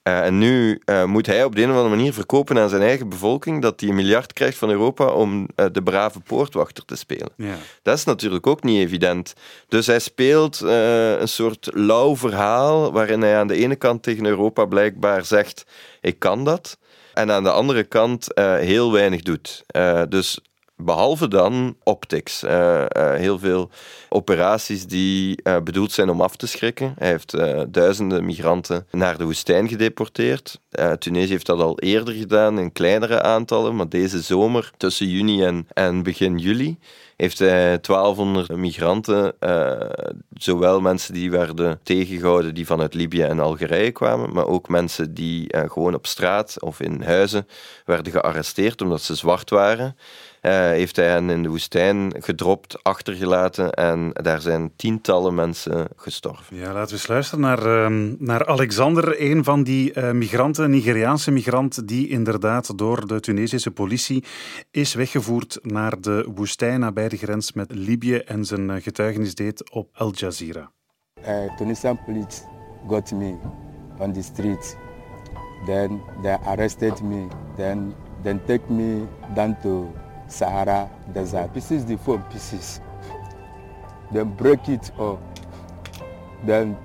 Uh, 0.07 0.25
en 0.25 0.37
nu 0.37 0.81
uh, 0.85 1.05
moet 1.05 1.25
hij 1.25 1.43
op 1.43 1.55
de 1.55 1.61
een 1.61 1.69
of 1.69 1.75
andere 1.75 1.95
manier 1.95 2.13
verkopen 2.13 2.57
aan 2.57 2.69
zijn 2.69 2.81
eigen 2.81 3.09
bevolking 3.09 3.61
dat 3.61 3.79
hij 3.79 3.89
een 3.89 3.95
miljard 3.95 4.33
krijgt 4.33 4.57
van 4.57 4.69
Europa 4.69 5.05
om 5.05 5.47
uh, 5.55 5.65
de 5.71 5.83
brave 5.83 6.19
poortwachter 6.19 6.85
te 6.85 6.95
spelen. 6.95 7.29
Ja. 7.37 7.55
Dat 7.81 7.97
is 7.97 8.03
natuurlijk 8.03 8.47
ook 8.47 8.63
niet 8.63 8.77
evident. 8.77 9.33
Dus 9.67 9.87
hij 9.87 9.99
speelt 9.99 10.59
een 10.59 11.27
soort 11.27 11.69
lauw 11.73 12.15
verhaal 12.15 12.91
waarin 12.91 13.21
hij 13.21 13.37
aan 13.37 13.47
de 13.47 13.55
ene 13.55 13.75
kant 13.75 14.03
tegen 14.03 14.25
Europa 14.25 14.65
blijkbaar 14.65 15.25
zegt: 15.25 15.65
Ik 16.01 16.19
kan 16.19 16.43
dat. 16.43 16.77
En 17.13 17.31
aan 17.31 17.43
de 17.43 17.51
andere 17.51 17.83
kant 17.83 18.27
heel 18.59 18.91
weinig 18.91 19.21
doet. 19.21 19.63
dus 20.09 20.39
Behalve 20.83 21.27
dan 21.27 21.75
optics. 21.83 22.43
Uh, 22.43 22.51
uh, 22.51 23.13
heel 23.13 23.39
veel 23.39 23.69
operaties 24.09 24.87
die 24.87 25.39
uh, 25.43 25.59
bedoeld 25.63 25.91
zijn 25.91 26.09
om 26.09 26.21
af 26.21 26.35
te 26.35 26.47
schrikken. 26.47 26.93
Hij 26.97 27.07
heeft 27.07 27.37
duizenden 27.67 28.25
migranten 28.25 28.87
naar 28.91 29.17
de 29.17 29.23
woestijn 29.23 29.67
gedeporteerd. 29.67 30.59
Tunesië 30.99 31.31
heeft 31.31 31.45
dat 31.45 31.59
al 31.59 31.79
eerder 31.79 32.13
gedaan 32.13 32.59
in 32.59 32.71
kleinere 32.71 33.21
aantallen, 33.21 33.75
maar 33.75 33.89
deze 33.89 34.21
zomer, 34.21 34.71
tussen 34.77 35.07
juni 35.07 35.43
en, 35.43 35.67
en 35.73 36.03
begin 36.03 36.37
juli, 36.37 36.77
heeft 37.15 37.39
hij 37.39 37.79
1200 37.81 38.55
migranten, 38.55 39.33
zowel 40.33 40.81
mensen 40.81 41.13
die 41.13 41.31
werden 41.31 41.79
tegengehouden 41.83 42.53
die 42.53 42.65
vanuit 42.65 42.93
Libië 42.93 43.21
en 43.21 43.39
Algerije 43.39 43.91
kwamen, 43.91 44.33
maar 44.33 44.47
ook 44.47 44.69
mensen 44.69 45.13
die 45.13 45.57
gewoon 45.67 45.93
op 45.93 46.07
straat 46.07 46.61
of 46.61 46.79
in 46.79 47.01
huizen 47.01 47.47
werden 47.85 48.11
gearresteerd 48.11 48.81
omdat 48.81 49.01
ze 49.01 49.15
zwart 49.15 49.49
waren. 49.49 49.95
Uh, 50.47 50.53
heeft 50.53 50.95
hij 50.95 51.07
hen 51.07 51.29
in 51.29 51.43
de 51.43 51.49
woestijn 51.49 52.13
gedropt, 52.19 52.83
achtergelaten 52.83 53.71
en 53.71 54.09
daar 54.13 54.41
zijn 54.41 54.71
tientallen 54.75 55.35
mensen 55.35 55.87
gestorven. 55.95 56.57
Ja, 56.57 56.73
laten 56.73 56.87
we 56.87 56.93
eens 56.93 57.07
luisteren 57.07 57.39
naar, 57.39 57.65
uh, 57.65 58.11
naar 58.17 58.45
Alexander, 58.45 59.21
een 59.21 59.43
van 59.43 59.63
die 59.63 59.93
uh, 59.93 60.11
migranten, 60.11 60.69
Nigeriaanse 60.69 61.31
migrant, 61.31 61.87
die 61.87 62.09
inderdaad 62.09 62.77
door 62.77 63.07
de 63.07 63.19
Tunesische 63.19 63.71
politie 63.71 64.23
is 64.71 64.93
weggevoerd 64.93 65.59
naar 65.61 66.01
de 66.01 66.29
woestijn 66.35 66.79
nabij 66.79 67.09
de 67.09 67.17
grens 67.17 67.53
met 67.53 67.71
Libië 67.73 68.17
en 68.17 68.45
zijn 68.45 68.81
getuigenis 68.81 69.35
deed 69.35 69.71
op 69.71 69.89
Al 69.93 70.11
Jazeera. 70.15 70.71
Uh, 71.27 71.55
Tunisian 71.57 71.99
police 72.05 72.41
got 72.87 73.11
me 73.11 73.37
on 73.99 74.13
the 74.13 74.21
street. 74.21 74.77
Then 75.65 76.01
they 76.21 76.37
arrested 76.45 77.01
me. 77.01 77.27
Then, 77.55 77.93
then 78.23 78.41
take 78.45 78.71
me 78.71 79.07
down 79.35 79.57
to 79.61 79.93
Sahara 80.27 80.89
Desert. 81.13 81.51
Pieces 81.51 81.85
the 81.85 81.97
foam 81.97 82.23
pieces. 82.27 82.79
Then 84.11 84.35
break 84.35 84.67
it 84.67 84.91
up. 84.99 85.19
Then, 86.45 86.77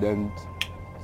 then 0.00 0.30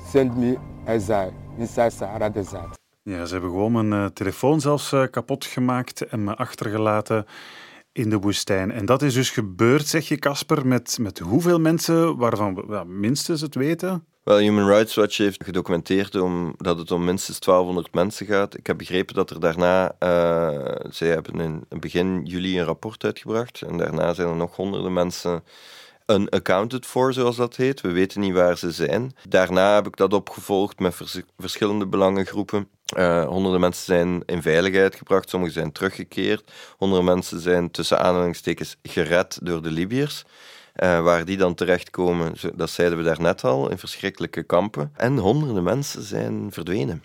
send 0.07 0.37
me 0.37 0.57
exile 0.85 1.33
inside 1.59 1.91
Sahara 1.91 2.29
Desert. 2.29 2.79
Ja, 3.03 3.25
ze 3.25 3.33
hebben 3.33 3.51
gewoon 3.51 3.73
mijn 3.73 4.03
uh, 4.03 4.07
telefoon 4.07 4.61
zelfs 4.61 4.93
uh, 4.93 5.05
kapot 5.11 5.45
gemaakt 5.45 6.07
en 6.07 6.25
me 6.25 6.37
achtergelaten 6.37 7.25
in 7.93 8.11
de 8.11 8.19
woestijn. 8.19 8.71
En 8.71 8.87
dat 8.87 9.03
is 9.03 9.15
dus 9.15 9.31
gebeurd, 9.31 9.87
zeg 9.87 10.09
je 10.09 10.17
Casper, 10.17 10.67
met, 10.67 10.99
met 11.01 11.19
hoeveel 11.19 11.61
mensen 11.61 12.17
waarvan 12.17 12.55
we 12.55 12.85
minstens 12.87 13.41
het 13.41 13.55
weten? 13.55 14.05
Wel, 14.23 14.39
Human 14.39 14.69
Rights 14.69 14.95
Watch 14.95 15.17
heeft 15.17 15.45
gedocumenteerd 15.45 16.15
om, 16.15 16.55
dat 16.57 16.79
het 16.79 16.91
om 16.91 17.05
minstens 17.05 17.39
1200 17.39 17.95
mensen 17.95 18.27
gaat. 18.27 18.57
Ik 18.57 18.67
heb 18.67 18.79
begrepen 18.79 19.15
dat 19.15 19.31
er 19.31 19.41
daarna, 19.41 19.95
uh, 20.01 20.75
zij 20.91 21.09
hebben 21.09 21.41
in 21.41 21.81
begin 21.81 22.25
juli 22.25 22.59
een 22.59 22.65
rapport 22.65 23.05
uitgebracht 23.05 23.63
en 23.63 23.77
daarna 23.77 24.15
zijn 24.15 24.29
er 24.29 24.37
nog 24.37 24.57
honderden 24.57 24.93
mensen 24.93 25.45
unaccounted 26.07 26.87
for, 26.87 27.13
zoals 27.13 27.37
dat 27.37 27.57
heet. 27.57 27.81
We 27.81 27.91
weten 27.91 28.21
niet 28.21 28.33
waar 28.33 28.59
ze 28.59 28.71
zijn. 28.71 29.15
Daarna 29.29 29.75
heb 29.75 29.87
ik 29.87 29.97
dat 29.97 30.13
opgevolgd 30.13 30.79
met 30.79 30.97
verschillende 31.39 31.87
belangengroepen. 31.87 32.69
Uh, 32.97 33.27
honderden 33.27 33.61
mensen 33.61 33.85
zijn 33.85 34.23
in 34.27 34.43
veiligheid 34.43 34.95
gebracht, 34.95 35.29
sommigen 35.29 35.55
zijn 35.55 35.73
teruggekeerd. 35.73 36.53
Honderden 36.77 37.07
mensen 37.07 37.41
zijn 37.41 37.71
tussen 37.71 37.99
aanhalingstekens 38.01 38.77
gered 38.83 39.39
door 39.43 39.63
de 39.63 39.71
Libiërs. 39.71 40.25
Uh, 40.83 41.03
waar 41.03 41.25
die 41.25 41.37
dan 41.37 41.55
terechtkomen, 41.55 42.33
dat 42.55 42.71
zeiden 42.71 42.99
we 42.99 43.05
daarnet 43.05 43.45
al, 43.45 43.71
in 43.71 43.79
verschrikkelijke 43.79 44.43
kampen. 44.43 44.93
En 44.97 45.19
honderden 45.19 45.63
mensen 45.63 46.03
zijn 46.03 46.53
verdwenen. 46.53 47.03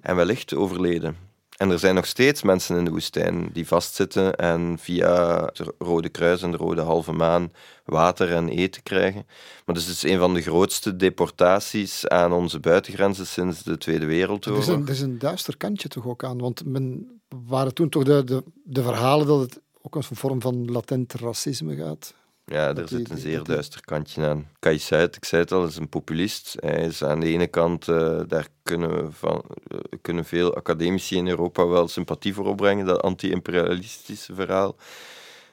En 0.00 0.16
wellicht 0.16 0.54
overleden. 0.54 1.16
En 1.56 1.70
er 1.70 1.78
zijn 1.78 1.94
nog 1.94 2.06
steeds 2.06 2.42
mensen 2.42 2.76
in 2.76 2.84
de 2.84 2.90
woestijn 2.90 3.50
die 3.52 3.66
vastzitten 3.66 4.36
en 4.36 4.78
via 4.78 5.44
het 5.44 5.62
Rode 5.78 6.08
Kruis 6.08 6.42
en 6.42 6.50
de 6.50 6.56
Rode 6.56 6.80
Halve 6.80 7.12
Maan 7.12 7.52
water 7.84 8.32
en 8.32 8.48
eten 8.48 8.82
krijgen. 8.82 9.26
Maar 9.64 9.74
dus 9.74 9.86
het 9.86 9.96
is 9.96 10.02
een 10.02 10.18
van 10.18 10.34
de 10.34 10.42
grootste 10.42 10.96
deportaties 10.96 12.08
aan 12.08 12.32
onze 12.32 12.60
buitengrenzen 12.60 13.26
sinds 13.26 13.62
de 13.62 13.78
Tweede 13.78 14.06
Wereldoorlog. 14.06 14.66
Er 14.66 14.72
is 14.72 14.76
een, 14.76 14.86
er 14.86 14.92
is 14.92 15.00
een 15.00 15.18
duister 15.18 15.56
kantje 15.56 15.88
toch 15.88 16.06
ook 16.06 16.24
aan, 16.24 16.38
want 16.38 16.64
men 16.64 17.20
waren 17.46 17.74
toen 17.74 17.88
toch 17.88 18.04
de, 18.04 18.24
de, 18.24 18.42
de 18.64 18.82
verhalen 18.82 19.26
dat 19.26 19.40
het 19.40 19.60
ook 19.82 19.94
een 19.94 20.02
vorm 20.02 20.40
van 20.40 20.70
latent 20.70 21.12
racisme 21.12 21.76
gaat. 21.76 22.14
Ja, 22.52 22.72
daar 22.72 22.88
zit 22.88 23.10
een 23.10 23.18
zeer 23.18 23.44
duister 23.44 23.84
kantje 23.84 24.26
aan. 24.26 24.48
Kais 24.58 24.90
ik 24.90 25.24
zei 25.24 25.42
het 25.42 25.52
al, 25.52 25.66
is 25.66 25.76
een 25.76 25.88
populist. 25.88 26.56
Hij 26.60 26.84
is 26.84 27.04
aan 27.04 27.20
de 27.20 27.26
ene 27.26 27.46
kant, 27.46 27.88
uh, 27.88 28.20
daar 28.28 28.48
kunnen, 28.62 29.12
van, 29.12 29.44
uh, 29.72 29.78
kunnen 30.02 30.24
veel 30.24 30.54
academici 30.54 31.16
in 31.16 31.28
Europa 31.28 31.66
wel 31.66 31.88
sympathie 31.88 32.34
voor 32.34 32.46
opbrengen, 32.46 32.86
dat 32.86 33.02
anti-imperialistische 33.02 34.34
verhaal. 34.34 34.76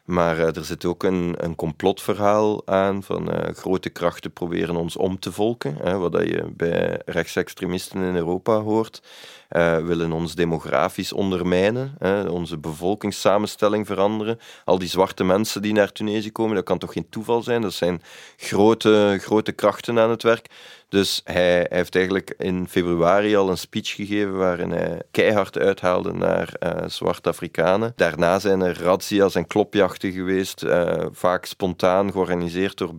Maar 0.06 0.38
uh, 0.38 0.56
er 0.56 0.66
zit 0.66 0.86
ook 0.86 1.04
een, 1.04 1.36
een 1.38 1.56
complotverhaal 1.56 2.68
aan 2.68 3.04
van 3.04 3.30
grote 3.56 3.90
krachten 3.90 4.32
proberen 4.32 4.76
ons 4.76 4.96
om 4.96 5.20
te 5.20 5.32
volken. 5.32 5.76
Hè, 5.76 5.98
wat 5.98 6.14
je 6.14 6.52
bij 6.56 7.02
rechtsextremisten 7.06 8.02
in 8.02 8.16
Europa 8.16 8.60
hoort 8.60 9.02
uh, 9.54 9.78
willen 9.78 10.12
ons 10.12 10.36
demografisch 10.36 11.14
ondermijnen, 11.14 11.96
hè, 12.00 12.24
onze 12.24 12.58
bevolkingssamenstelling 12.58 13.86
veranderen. 13.86 14.40
Al 14.66 14.80
die 14.80 14.90
zwarte 14.90 15.24
mensen 15.24 15.62
die 15.62 15.74
naar 15.74 15.92
Tunesië 15.92 16.32
komen, 16.32 16.56
dat 16.56 16.64
kan 16.64 16.78
toch 16.78 16.94
geen 16.94 17.10
toeval 17.10 17.44
zijn? 17.44 17.62
Dat 17.62 17.74
zijn 17.74 18.02
grote, 18.38 19.18
grote 19.22 19.52
krachten 19.52 20.00
aan 20.00 20.10
het 20.10 20.24
werk. 20.24 20.50
Dus 20.90 21.22
hij, 21.24 21.68
heeft 21.70 21.96
eigenlijk 21.96 22.34
in 22.38 22.68
februari 22.68 23.36
al 23.36 23.50
een 23.50 23.58
speech 23.58 23.96
gegeven 23.96 24.38
waarin 24.38 24.72
hij 24.72 25.02
keihard 25.12 25.58
uithaalde 25.58 26.14
naar 26.14 26.54
uh, 26.60 26.72
zwarte 26.88 27.30
Afrikanen. 27.30 27.94
Daarna 27.96 28.40
zijn 28.40 28.62
er 28.62 28.82
razzia's 28.82 29.36
en 29.36 29.48
klopjachten 29.48 30.12
geweest, 30.12 30.64
uh, 30.64 31.06
vaak 31.12 31.46
spontaan 31.46 32.12
georganiseerd 32.12 32.78
door 32.78 32.92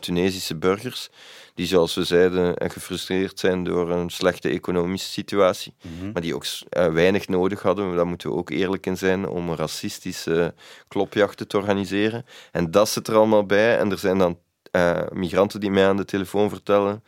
Tunesische 0.00 0.56
burgers 0.56 1.10
die, 1.54 1.66
zoals 1.66 1.94
we 1.94 2.04
zeiden, 2.04 2.70
gefrustreerd 2.70 3.38
zijn 3.38 3.64
door 3.64 3.90
een 3.90 4.10
slechte 4.10 4.48
economische 4.48 5.08
situatie, 5.08 5.74
mhm. 5.82 6.12
maar 6.12 6.22
die 6.22 6.34
ook 6.34 6.44
uh, 6.44 6.92
weinig 6.92 7.28
nodig 7.28 7.62
hadden, 7.62 7.96
daar 7.96 8.06
moeten 8.06 8.30
we 8.30 8.36
ook 8.36 8.50
eerlijk 8.50 8.86
in 8.86 8.96
zijn, 8.96 9.28
om 9.28 9.54
racistische 9.54 10.54
klopjachten 10.88 11.48
te 11.48 11.56
organiseren. 11.56 12.24
En 12.52 12.70
dat 12.70 12.88
zit 12.88 13.08
er 13.08 13.14
allemaal 13.14 13.46
bij. 13.46 13.78
En 13.78 13.90
er 13.90 13.98
zijn 13.98 14.18
dan 14.18 14.38
uh, 14.72 15.00
migranten 15.12 15.60
die 15.60 15.70
mij 15.70 15.86
aan 15.86 15.96
de 15.96 16.04
telefoon 16.04 16.48
vertellen, 16.48 17.02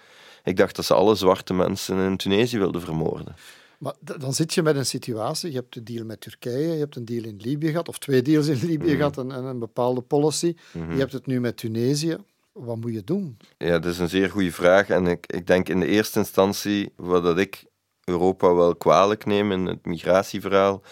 ik 0.45 0.57
dacht 0.57 0.77
dat 0.77 0.85
ze 0.85 0.95
alle 0.95 1.15
zwarte 1.15 1.55
mensen 1.55 1.99
in 1.99 2.17
Tunesië 2.17 2.59
wilden 2.59 2.81
vermoorden. 2.81 3.35
Maar 3.79 3.95
dan 4.01 4.35
zit 4.35 4.55
je 4.55 4.63
met 4.63 4.77
een 4.77 4.87
situatie, 4.87 5.51
je 5.51 5.57
hebt 5.57 5.77
een 5.77 5.85
deal 5.85 6.05
met 6.05 6.21
Turkije, 6.21 6.73
je 6.73 6.79
hebt 6.79 6.97
een 6.97 7.05
deal 7.05 7.25
in 7.25 7.37
Libië 7.43 7.69
gehad, 7.69 7.89
of 7.89 7.99
twee 7.99 8.23
deals 8.23 8.47
in 8.47 8.59
Libië 8.67 8.91
mm 8.91 8.97
gehad 8.97 9.19
en, 9.19 9.33
en, 9.33 9.45
een 9.45 9.59
bepaalde 9.59 10.01
policy. 10.01 10.55
Mhm. 10.73 10.93
Je 10.93 10.99
hebt 10.99 11.13
het 11.13 11.27
nu 11.27 11.41
met 11.41 11.57
Tunesië 11.57 12.17
wat 12.53 12.77
moet 12.77 12.93
je 12.93 13.05
doen? 13.05 13.37
Ja, 13.59 13.79
dat 13.79 13.93
is 13.93 13.99
een 13.99 14.09
zeer 14.09 14.31
goede 14.31 14.53
vraag. 14.53 14.89
En 14.89 15.07
ik, 15.07 15.27
ik 15.27 15.47
denk 15.47 15.69
in 15.69 15.81
de 15.81 15.87
eerste 15.87 16.19
instantie, 16.19 16.93
wat 16.97 17.23
dat 17.23 17.39
ik 17.39 17.65
Europa 18.05 18.55
wel 18.55 18.77
kwalijk 18.77 19.25
neem 19.25 19.53
in 19.53 19.67
het 19.67 19.87
migratieverhaal, 19.87 20.83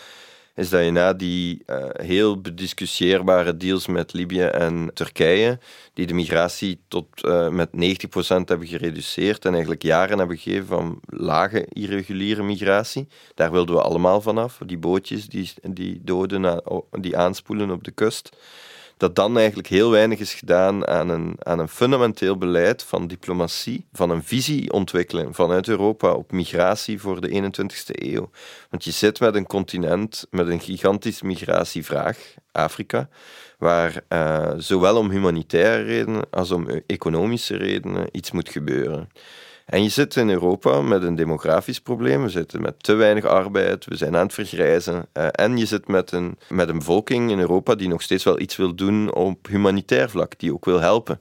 is 0.54 0.68
dat 0.68 0.84
je 0.84 0.90
na 0.90 1.12
die 1.12 1.62
uh, 1.66 1.84
heel 1.92 2.40
bediscussieerbare 2.40 3.56
deals 3.56 3.86
met 3.86 4.12
Libië 4.12 4.42
en 4.42 4.90
Turkije, 4.94 5.58
die 5.94 6.06
de 6.06 6.14
migratie 6.14 6.80
tot 6.88 7.24
uh, 7.24 7.48
met 7.48 7.68
90% 7.68 7.76
hebben 8.44 8.66
gereduceerd 8.66 9.44
en 9.44 9.52
eigenlijk 9.52 9.82
jaren 9.82 10.18
hebben 10.18 10.38
gegeven 10.38 10.66
van 10.66 11.00
lage 11.06 11.66
irreguliere 11.68 12.42
migratie, 12.42 13.08
daar 13.34 13.50
wilden 13.50 13.74
we 13.74 13.82
allemaal 13.82 14.20
vanaf. 14.20 14.60
Die 14.66 14.78
bootjes 14.78 15.26
die, 15.26 15.52
die 15.62 16.00
doden, 16.04 16.62
die 16.90 17.16
aanspoelen 17.16 17.70
op 17.70 17.84
de 17.84 17.90
kust 17.90 18.36
dat 19.00 19.16
dan 19.16 19.38
eigenlijk 19.38 19.68
heel 19.68 19.90
weinig 19.90 20.18
is 20.18 20.34
gedaan 20.34 20.86
aan 20.86 21.08
een, 21.08 21.36
aan 21.38 21.58
een 21.58 21.68
fundamenteel 21.68 22.36
beleid 22.36 22.82
van 22.82 23.06
diplomatie, 23.06 23.86
van 23.92 24.10
een 24.10 24.22
visie 24.22 24.72
ontwikkelen 24.72 25.34
vanuit 25.34 25.68
Europa 25.68 26.12
op 26.12 26.32
migratie 26.32 27.00
voor 27.00 27.20
de 27.20 27.28
21ste 27.28 28.02
eeuw. 28.02 28.30
Want 28.70 28.84
je 28.84 28.90
zit 28.90 29.20
met 29.20 29.34
een 29.34 29.46
continent 29.46 30.26
met 30.30 30.48
een 30.48 30.60
gigantische 30.60 31.26
migratievraag, 31.26 32.34
Afrika, 32.52 33.08
waar 33.58 34.02
uh, 34.08 34.50
zowel 34.56 34.96
om 34.96 35.10
humanitaire 35.10 35.82
redenen 35.82 36.24
als 36.30 36.50
om 36.50 36.68
economische 36.86 37.56
redenen 37.56 38.08
iets 38.12 38.30
moet 38.30 38.48
gebeuren. 38.48 39.08
En 39.70 39.82
je 39.82 39.88
zit 39.88 40.16
in 40.16 40.30
Europa 40.30 40.80
met 40.80 41.02
een 41.02 41.14
demografisch 41.14 41.80
probleem. 41.80 42.22
We 42.22 42.28
zitten 42.28 42.62
met 42.62 42.82
te 42.82 42.94
weinig 42.94 43.24
arbeid, 43.24 43.84
we 43.84 43.96
zijn 43.96 44.16
aan 44.16 44.22
het 44.22 44.34
vergrijzen. 44.34 45.06
Uh, 45.14 45.26
en 45.30 45.56
je 45.56 45.66
zit 45.66 45.88
met 45.88 46.12
een, 46.12 46.38
met 46.48 46.68
een 46.68 46.78
bevolking 46.78 47.30
in 47.30 47.38
Europa 47.38 47.74
die 47.74 47.88
nog 47.88 48.02
steeds 48.02 48.24
wel 48.24 48.40
iets 48.40 48.56
wil 48.56 48.74
doen 48.74 49.14
op 49.14 49.46
humanitair 49.46 50.10
vlak, 50.10 50.38
die 50.38 50.52
ook 50.52 50.64
wil 50.64 50.80
helpen. 50.80 51.20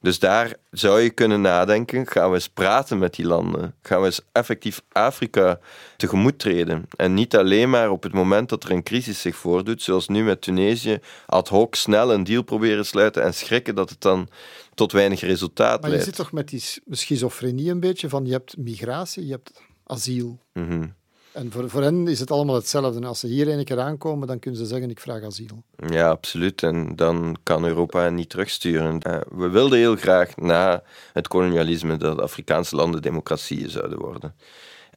Dus 0.00 0.18
daar 0.18 0.56
zou 0.70 1.00
je 1.00 1.10
kunnen 1.10 1.40
nadenken, 1.40 2.06
gaan 2.06 2.28
we 2.28 2.34
eens 2.34 2.48
praten 2.48 2.98
met 2.98 3.14
die 3.14 3.26
landen? 3.26 3.74
Gaan 3.82 4.00
we 4.00 4.06
eens 4.06 4.20
effectief 4.32 4.82
Afrika 4.92 5.60
tegemoet 5.96 6.38
treden? 6.38 6.88
En 6.96 7.14
niet 7.14 7.36
alleen 7.36 7.70
maar 7.70 7.90
op 7.90 8.02
het 8.02 8.12
moment 8.12 8.48
dat 8.48 8.64
er 8.64 8.70
een 8.70 8.82
crisis 8.82 9.20
zich 9.20 9.36
voordoet, 9.36 9.82
zoals 9.82 10.08
nu 10.08 10.24
met 10.24 10.40
Tunesië, 10.40 10.98
ad 11.26 11.48
hoc 11.48 11.74
snel 11.74 12.12
een 12.12 12.24
deal 12.24 12.42
proberen 12.42 12.86
sluiten 12.86 13.22
en 13.22 13.34
schrikken 13.34 13.74
dat 13.74 13.90
het 13.90 14.00
dan 14.00 14.28
tot 14.74 14.92
weinig 14.92 15.20
resultaat 15.20 15.80
Maar 15.80 15.90
je 15.90 16.02
zit 16.02 16.14
toch 16.14 16.32
met 16.32 16.48
die 16.48 16.62
schizofrenie 16.90 17.70
een 17.70 17.80
beetje 17.80 18.08
van 18.08 18.26
je 18.26 18.32
hebt 18.32 18.56
migratie, 18.56 19.26
je 19.26 19.32
hebt 19.32 19.62
asiel. 19.84 20.38
Mm 20.52 20.96
en 21.38 21.52
voor, 21.52 21.70
voor 21.70 21.82
hen 21.82 22.08
is 22.08 22.20
het 22.20 22.30
allemaal 22.30 22.54
hetzelfde. 22.54 23.06
Als 23.06 23.20
ze 23.20 23.26
hier 23.26 23.48
een 23.48 23.64
keer 23.64 23.80
aankomen, 23.80 24.26
dan 24.26 24.38
kunnen 24.38 24.60
ze 24.60 24.66
zeggen: 24.66 24.90
Ik 24.90 25.00
vraag 25.00 25.22
asiel. 25.22 25.62
Ja, 25.88 26.08
absoluut. 26.08 26.62
En 26.62 26.96
dan 26.96 27.36
kan 27.42 27.64
Europa 27.64 28.08
niet 28.08 28.28
terugsturen. 28.28 29.00
Eh, 29.00 29.20
we 29.30 29.48
wilden 29.48 29.78
heel 29.78 29.96
graag 29.96 30.36
na 30.36 30.82
het 31.12 31.28
kolonialisme 31.28 31.96
dat 31.96 32.20
Afrikaanse 32.20 32.76
landen 32.76 33.02
democratieën 33.02 33.70
zouden 33.70 33.98
worden. 33.98 34.34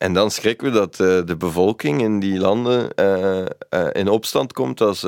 En 0.02 0.14
dan 0.14 0.32
schrikken 0.32 0.72
we 0.72 0.74
dat 0.74 1.00
uh, 1.00 1.26
de 1.26 1.38
bevolking 1.38 2.02
in 2.02 2.20
die 2.20 2.40
landen 2.40 2.90
uh, 2.96 3.38
uh, 3.38 3.88
in 3.92 4.10
opstand 4.10 4.54
komt 4.54 4.82
als 4.82 5.08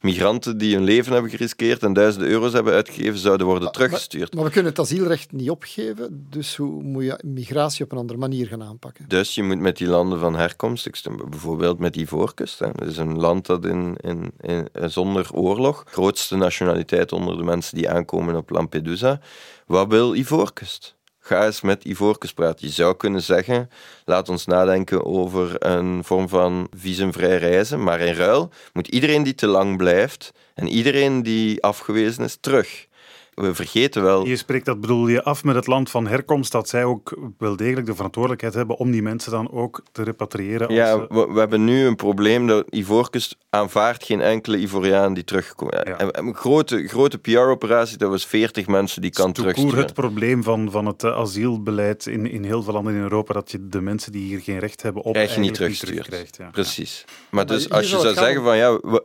migranten 0.00 0.58
die 0.58 0.74
hun 0.74 0.84
leven 0.84 1.12
hebben 1.12 1.30
geriskeerd 1.30 1.82
en 1.82 1.92
duizenden 1.92 2.30
euro's 2.30 2.52
hebben 2.52 2.72
uitgegeven 2.72 3.18
zouden 3.18 3.46
worden 3.46 3.72
teruggestuurd. 3.72 4.34
Maar, 4.34 4.44
we 4.44 4.50
kunnen 4.50 4.70
het 4.70 4.80
asielrecht 4.80 5.32
niet 5.32 5.50
opgeven, 5.50 6.26
dus 6.30 6.56
hoe 6.56 6.82
moet 6.82 7.04
je 7.04 7.20
migratie 7.24 7.84
op 7.84 7.92
een 7.92 7.98
andere 7.98 8.18
manier 8.18 8.46
gaan 8.46 8.62
aanpakken? 8.62 9.04
Dus 9.08 9.34
je 9.34 9.42
moet 9.42 9.58
met 9.58 9.76
die 9.76 9.88
landen 9.88 10.18
van 10.18 10.36
herkomst, 10.36 11.08
bijvoorbeeld 11.30 11.78
met 11.78 11.96
Ivoorkust, 11.96 12.58
hè, 12.58 12.70
dat 12.72 12.88
is 12.88 12.96
een 12.96 13.18
land 13.18 13.46
dat 13.46 13.64
in, 13.64 13.96
in, 14.00 14.32
in, 14.40 14.68
zonder 14.72 15.28
oorlog, 15.32 15.84
grootste 15.86 16.36
nationaliteit 16.36 17.12
onder 17.12 17.36
de 17.36 17.44
mensen 17.44 17.76
die 17.76 17.90
aankomen 17.90 18.36
op 18.36 18.50
Lampedusa, 18.50 19.20
wat 19.66 19.88
wil 19.88 20.14
Ivoorkust? 20.14 20.95
Ga 21.26 21.44
eens 21.44 21.60
met 21.60 21.84
Ivorcus 21.84 22.32
praten. 22.32 22.66
Je 22.66 22.72
zou 22.72 22.96
kunnen 22.96 23.22
zeggen, 23.22 23.70
laat 24.04 24.28
ons 24.28 24.46
nadenken 24.46 25.04
over 25.04 25.54
een 25.58 26.04
vorm 26.04 26.28
van 26.28 26.68
visumvrij 26.76 27.38
reizen, 27.38 27.82
maar 27.82 28.00
in 28.00 28.14
ruil 28.14 28.50
moet 28.72 28.88
iedereen 28.88 29.22
die 29.22 29.34
te 29.34 29.46
lang 29.46 29.76
blijft 29.76 30.32
en 30.54 30.68
iedereen 30.68 31.22
die 31.22 31.62
afgewezen 31.62 32.24
is, 32.24 32.36
terug 32.40 32.85
we 33.36 33.54
vergeten 33.54 34.02
wel. 34.02 34.26
Je 34.26 34.36
spreekt 34.36 34.64
dat 34.64 34.80
bedoel 34.80 35.08
je 35.08 35.22
af 35.22 35.44
met 35.44 35.54
het 35.54 35.66
land 35.66 35.90
van 35.90 36.06
herkomst, 36.06 36.52
dat 36.52 36.68
zij 36.68 36.84
ook 36.84 37.18
wel 37.38 37.56
degelijk 37.56 37.86
de 37.86 37.94
verantwoordelijkheid 37.94 38.54
hebben 38.54 38.76
om 38.76 38.90
die 38.90 39.02
mensen 39.02 39.30
dan 39.30 39.50
ook 39.50 39.82
te 39.92 40.02
repatriëren. 40.02 40.74
Ja, 40.74 41.06
we, 41.08 41.26
we, 41.32 41.38
hebben 41.38 41.64
nu 41.64 41.86
een 41.86 41.96
probleem 41.96 42.46
dat 42.46 42.66
Ivoorkust 42.70 43.36
aanvaardt 43.50 44.04
geen 44.04 44.20
enkele 44.20 44.58
Ivoriaan 44.58 45.14
die 45.14 45.24
terugkomt. 45.24 45.72
Ja. 45.72 45.96
Een 45.98 46.34
grote, 46.34 46.88
grote 46.88 47.18
PR-operatie, 47.18 47.98
dat 47.98 48.10
was 48.10 48.26
40 48.26 48.66
mensen 48.66 49.02
die 49.02 49.10
kan 49.10 49.32
terugsturen. 49.32 49.78
Het 49.78 49.94
probleem 49.94 50.42
van, 50.42 50.70
van 50.70 50.86
het 50.86 51.04
eh, 51.04 51.16
asielbeleid 51.16 52.06
in, 52.06 52.30
in 52.30 52.44
heel 52.44 52.62
veel 52.62 52.72
landen 52.72 52.94
in 52.94 53.00
Europa, 53.00 53.34
dat 53.34 53.50
je 53.50 53.68
de 53.68 53.80
mensen 53.80 54.12
die 54.12 54.22
hier 54.22 54.40
geen 54.40 54.58
recht 54.58 54.82
hebben 54.82 55.02
op 55.02 55.12
Krijg 55.12 55.34
je 55.34 55.40
niet 55.40 55.54
terugstuurt. 55.54 56.36
ja. 56.36 56.50
Precies. 56.50 57.04
Maar 57.30 57.46
dus 57.46 57.70
als 57.70 57.90
je 57.90 57.98
zou 57.98 58.14
zeggen 58.14 58.42
van 58.42 58.56
ja, 58.56 58.72
we, 58.72 59.04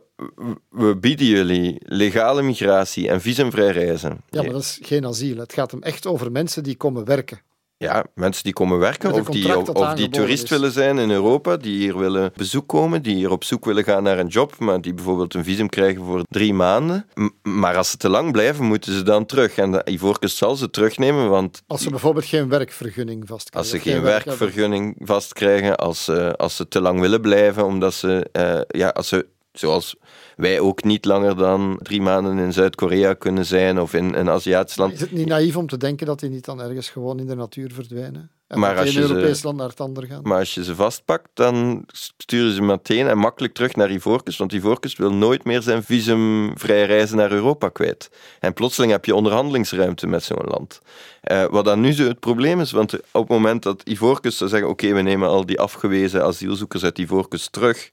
we 0.68 0.96
bieden 0.96 1.26
jullie 1.26 1.76
legale 1.78 2.42
migratie 2.42 3.08
en 3.08 3.20
visumvrij 3.20 3.70
reizen. 3.70 4.21
Ja, 4.30 4.42
maar 4.42 4.52
dat 4.52 4.62
is 4.62 4.78
geen 4.82 5.06
asiel. 5.06 5.36
Het 5.36 5.52
gaat 5.52 5.70
hem 5.70 5.82
echt 5.82 6.06
over 6.06 6.32
mensen 6.32 6.62
die 6.62 6.76
komen 6.76 7.04
werken. 7.04 7.40
Ja, 7.76 8.04
mensen 8.14 8.44
die 8.44 8.52
komen 8.52 8.78
werken 8.78 9.12
of 9.12 9.26
die, 9.26 9.56
of 9.74 9.94
die 9.94 10.08
toerist 10.08 10.42
is. 10.42 10.50
willen 10.50 10.72
zijn 10.72 10.98
in 10.98 11.10
Europa, 11.10 11.56
die 11.56 11.76
hier 11.78 11.98
willen 11.98 12.32
bezoek 12.36 12.68
komen, 12.68 13.02
die 13.02 13.14
hier 13.14 13.30
op 13.30 13.44
zoek 13.44 13.64
willen 13.64 13.84
gaan 13.84 14.02
naar 14.02 14.18
een 14.18 14.26
job, 14.26 14.58
maar 14.58 14.80
die 14.80 14.94
bijvoorbeeld 14.94 15.34
een 15.34 15.44
visum 15.44 15.68
krijgen 15.68 16.04
voor 16.04 16.22
drie 16.28 16.54
maanden. 16.54 17.06
M- 17.14 17.28
maar 17.42 17.76
als 17.76 17.90
ze 17.90 17.96
te 17.96 18.08
lang 18.08 18.32
blijven, 18.32 18.64
moeten 18.64 18.92
ze 18.92 19.02
dan 19.02 19.26
terug. 19.26 19.56
En 19.56 19.72
de 19.72 19.82
Ivoorkust 19.90 20.36
zal 20.36 20.56
ze 20.56 20.70
terugnemen, 20.70 21.28
want 21.28 21.62
Als 21.66 21.82
ze 21.82 21.90
bijvoorbeeld 21.90 22.24
geen 22.24 22.48
werkvergunning 22.48 23.26
vastkrijgen. 23.28 23.72
als 23.72 23.82
ze 23.82 23.90
geen 23.90 24.02
werkvergunning 24.02 24.96
vastkrijgen, 24.98 25.76
als 25.76 26.04
ze, 26.04 26.36
als 26.36 26.56
ze 26.56 26.68
te 26.68 26.80
lang 26.80 27.00
willen 27.00 27.20
blijven, 27.20 27.64
omdat 27.64 27.94
ze, 27.94 28.28
eh, 28.32 28.60
ja, 28.80 28.88
als 28.88 29.08
ze, 29.08 29.26
zoals 29.52 29.96
wij 30.42 30.60
ook 30.60 30.84
niet 30.84 31.04
langer 31.04 31.36
dan 31.36 31.78
drie 31.82 32.02
maanden 32.02 32.38
in 32.38 32.52
Zuid-Korea 32.52 33.14
kunnen 33.14 33.44
zijn 33.46 33.80
of 33.80 33.94
in 33.94 34.14
een 34.14 34.30
Aziatisch 34.30 34.76
land. 34.76 34.92
Is 34.92 35.00
het 35.00 35.12
niet 35.12 35.26
naïef 35.26 35.56
om 35.56 35.66
te 35.66 35.76
denken 35.76 36.06
dat 36.06 36.20
die 36.20 36.30
niet 36.30 36.44
dan 36.44 36.60
ergens 36.62 36.88
gewoon 36.90 37.18
in 37.18 37.26
de 37.26 37.34
natuur 37.34 37.70
verdwijnen? 37.72 38.30
En 38.46 38.58
Maar 38.58 38.76
als 38.78 38.86
je 38.92 38.92
ze- 38.92 39.00
Europees 39.08 39.42
land 39.42 39.56
naar 39.56 39.68
het 39.68 39.80
ander 39.80 40.06
gaan? 40.06 40.20
Maar 40.22 40.38
als 40.38 40.54
je 40.54 40.64
ze 40.64 40.74
vastpakt, 40.74 41.28
dan 41.34 41.84
sturen 41.92 42.52
ze 42.52 42.62
meteen 42.62 43.06
en 43.08 43.18
makkelijk 43.18 43.54
terug 43.54 43.76
naar 43.76 43.90
Ivoorkust, 43.90 44.38
want 44.38 44.52
Ivoorkust 44.52 44.98
wil 44.98 45.12
nooit 45.12 45.44
meer 45.44 45.62
zijn 45.62 45.82
visumvrij 45.82 46.84
reizen 46.86 47.16
naar 47.16 47.32
Europa 47.32 47.68
kwijt. 47.68 48.10
En 48.40 48.52
plotseling 48.52 48.92
heb 48.92 49.04
je 49.04 49.14
onderhandelingsruimte 49.14 50.06
met 50.06 50.22
zo'n 50.22 50.44
land. 50.44 50.80
Eh, 51.20 51.44
wat 51.50 51.64
dan 51.64 51.80
nu 51.80 51.92
zo 51.92 52.04
het 52.08 52.20
probleem 52.20 52.60
is, 52.60 52.70
want 52.72 52.94
op 52.94 53.00
het 53.20 53.28
moment 53.28 53.62
dat 53.62 53.82
Ivoorkust 53.84 54.38
zou 54.38 54.50
zeggen, 54.50 54.68
oké, 54.68 54.92
we 54.92 55.00
nemen 55.02 55.28
al 55.28 55.46
die 55.46 55.60
afgewezen 55.60 56.24
asielzoekers 56.24 56.84
uit 56.84 56.98
Ivoorkust 56.98 57.52
terug, 57.52 57.90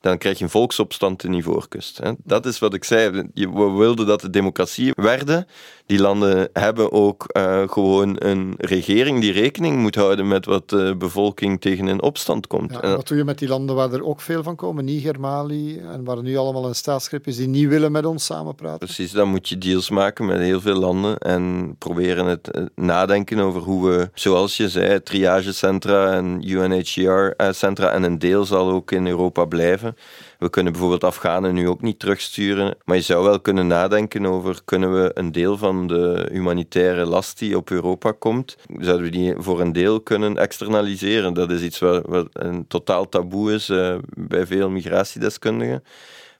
dan 0.00 0.18
krijg 0.18 0.38
je 0.38 0.44
een 0.44 0.50
volksopstand 0.50 1.24
in 1.24 1.32
Ivoorkust. 1.32 2.00
Dat 2.24 2.46
is 2.46 2.58
wat 2.58 2.74
ik 2.74 2.84
zei. 2.84 3.10
We 3.34 3.72
wilden 3.76 4.06
dat 4.06 4.20
de 4.20 4.30
democratie 4.30 4.92
werden. 4.96 5.46
Die 5.86 6.00
landen 6.00 6.48
hebben 6.52 6.92
ook 6.92 7.24
eh, 7.24 7.68
gewoon 7.68 8.16
een 8.18 8.54
regering 8.56 9.20
die 9.20 9.32
rekening 9.32 9.76
moet 9.78 9.94
houden 9.94 10.28
met 10.28 10.44
wat 10.44 10.68
de 10.68 10.94
bevolking 10.98 11.60
tegen 11.60 11.86
een 11.86 12.02
opstand 12.02 12.46
komt. 12.46 12.72
Ja, 12.72 12.82
En 12.82 12.96
wat 12.96 13.08
doe 13.08 13.16
je 13.16 13.24
met 13.24 13.38
die 13.38 13.48
landen 13.48 13.76
waar 13.76 13.92
er 13.92 14.04
ook 14.04 14.20
veel 14.20 14.42
van 14.42 14.56
komen? 14.56 14.84
Niger, 14.84 15.20
Mali, 15.20 15.78
en 15.78 16.04
waar 16.04 16.22
nu 16.22 16.36
allemaal 16.36 16.66
een 16.66 16.74
staatsgreep 16.74 17.26
is 17.26 17.36
die 17.36 17.48
niet 17.48 17.68
willen 17.68 17.92
met 17.92 18.06
ons 18.06 18.24
samenpraten? 18.24 18.78
Precies, 18.78 19.12
dan 19.12 19.28
moet 19.28 19.48
je 19.48 19.58
deals 19.58 19.90
maken 19.90 20.26
met 20.26 20.38
heel 20.38 20.60
veel 20.60 20.78
landen 20.78 21.18
en 21.18 21.74
proberen 21.78 22.26
het 22.26 22.50
eh, 22.50 22.62
nadenken 22.74 23.38
over 23.38 23.60
hoe 23.60 23.88
we, 23.88 24.10
zoals 24.14 24.56
je 24.56 24.68
zei, 24.68 25.02
triagecentra 25.02 26.12
en 26.12 26.50
UNHCR-centra 26.50 27.90
en 27.90 28.02
een 28.02 28.18
deel 28.18 28.44
zal 28.44 28.70
ook 28.70 28.90
in 28.92 29.06
Europa 29.06 29.44
blijven. 29.44 29.96
We 30.38 30.50
kunnen 30.50 30.72
bijvoorbeeld 30.72 31.04
Afghanen 31.04 31.54
nu 31.54 31.68
ook 31.68 31.82
niet 31.82 31.98
terugsturen, 31.98 32.76
maar 32.84 32.96
je 32.96 33.02
zou 33.02 33.24
wel 33.24 33.40
kunnen 33.40 33.66
nadenken 33.66 34.26
over 34.26 34.60
kunnen 34.64 35.02
we 35.02 35.10
een 35.14 35.32
deel 35.32 35.56
van 35.56 35.86
de 35.86 36.28
humanitaire 36.32 37.04
last 37.04 37.38
die 37.38 37.56
op 37.56 37.70
Europa 37.70 38.12
komt, 38.18 38.56
zouden 38.78 39.04
we 39.04 39.10
die 39.10 39.34
voor 39.38 39.60
een 39.60 39.72
deel 39.72 40.00
kunnen 40.00 40.36
externaliseren. 40.36 41.34
Dat 41.34 41.50
is 41.50 41.62
iets 41.62 41.78
wat, 41.78 42.28
een 42.32 42.66
totaal 42.66 43.08
taboe 43.08 43.52
is 43.52 43.68
eh, 43.68 43.96
bij 44.14 44.46
veel 44.46 44.70
migratiedeskundigen. 44.70 45.82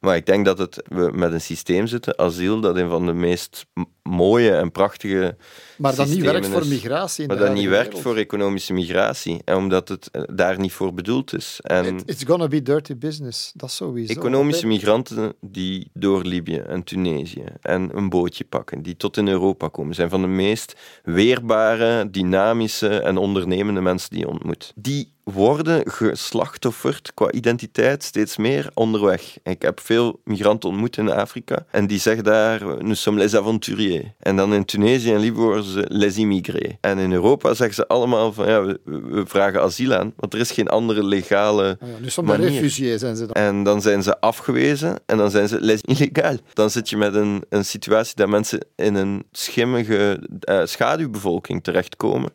Maar 0.01 0.17
ik 0.17 0.27
denk 0.27 0.45
dat 0.45 0.59
het, 0.59 0.83
we 0.89 1.11
met 1.15 1.33
een 1.33 1.41
systeem 1.41 1.87
zitten, 1.87 2.19
asiel, 2.19 2.61
dat 2.61 2.77
een 2.77 2.89
van 2.89 3.07
de 3.07 3.13
meest 3.13 3.67
mooie 4.03 4.51
en 4.51 4.71
prachtige 4.73 5.37
Maar 5.79 5.95
dat 5.95 6.09
niet 6.09 6.21
werkt 6.23 6.47
voor 6.47 6.67
migratie. 6.67 7.23
In 7.23 7.29
Maar 7.29 7.37
dat 7.39 7.55
niet 7.55 7.69
werkt 7.69 7.87
wereld. 7.87 8.03
voor 8.03 8.17
economische 8.17 8.73
migratie. 8.73 9.41
En 9.45 9.57
omdat 9.57 9.89
het 9.89 10.09
eh, 10.11 10.23
daar 10.35 10.59
niet 10.61 10.73
voor 10.73 10.95
bedoeld 10.95 11.35
is. 11.35 11.59
En 11.63 11.85
It- 11.97 12.03
it's 12.11 12.25
gonna 12.25 12.49
be 12.49 12.63
dirty 12.63 12.97
business. 12.97 13.53
Dat 13.55 13.71
sowieso. 13.71 14.13
economische 14.13 14.67
migranten 14.67 15.35
die 15.41 15.91
door 15.95 16.25
Libië 16.25 16.57
en 16.57 16.83
Tunesië 16.85 17.45
en 17.61 17.91
een 17.97 18.09
bootje 18.09 18.45
pakken, 18.45 18.83
die 18.83 18.97
tot 18.97 19.17
in 19.17 19.29
Europa 19.29 19.69
komen, 19.69 19.95
zijn 19.95 20.11
van 20.11 20.21
de 20.21 20.27
meest 20.27 20.75
weerbare, 21.03 22.11
dynamische 22.11 22.89
en 22.89 23.17
ondernemende 23.17 23.81
mensen 23.81 24.11
die 24.11 24.19
je 24.19 24.29
ontmoet. 24.29 24.73
Die 24.75 25.13
worden 25.33 25.91
geslachtofferd 25.91 27.11
qua 27.15 27.31
identiteit 27.31 28.03
steeds 28.03 28.37
meer 28.37 28.71
onderweg. 28.75 29.39
Ik 29.43 29.63
heb 29.63 29.81
veel 29.81 30.21
migranten 30.25 30.69
ontmoet 30.69 30.97
in 30.97 31.11
Afrika 31.11 31.65
en 31.71 31.87
die 31.87 31.99
zeggen 31.99 32.25
daar, 32.25 32.65
nous 32.65 33.03
sommes 33.03 33.23
les 33.23 33.35
aventuriers. 33.35 34.05
En 34.19 34.37
dan 34.37 34.55
in 34.55 34.65
Tunesië 34.65 35.13
en 35.13 35.21
Libië 35.21 35.41
worden 35.41 35.65
ze 35.65 35.85
les 35.89 36.17
immigrés. 36.17 36.73
En 36.81 36.99
in 36.99 37.13
Europa 37.13 37.55
zeggen 37.55 37.75
ze 37.75 37.87
allemaal 37.87 38.33
van, 38.33 38.49
ja, 38.49 38.65
we, 38.65 38.81
we 38.85 39.27
vragen 39.27 39.63
asiel 39.63 39.95
aan, 39.95 40.13
want 40.17 40.35
er 40.35 40.41
is 40.41 40.51
geen 40.51 40.69
andere 40.69 41.05
legale 41.05 41.77
Ah 41.81 41.89
ja, 41.89 41.99
nu 42.01 42.11
soms 42.11 42.31
refugiés 42.31 43.01
zijn 43.01 43.17
ze 43.17 43.27
dan. 43.27 43.35
en 43.35 43.63
dan 43.63 43.83
zijn 43.83 44.03
ze 44.03 44.21
afgewezen 44.21 44.97
en 45.07 45.17
dan 45.17 45.31
zijn 45.31 45.49
ze 45.49 45.61
les 45.61 45.81
illegaal. 45.81 46.37
Dan 46.53 46.71
zit 46.71 46.91
je 46.91 46.97
met 46.97 47.15
een, 47.15 47.45
een 47.49 47.65
situatie 47.65 48.17
dat 48.17 48.29
mensen 48.29 48.67
in 48.77 48.95
een 48.95 49.25
schimmige 49.33 50.29
eh, 50.41 50.61
schaduwbevolking 50.65 51.65
terechtkomen, 51.65 52.31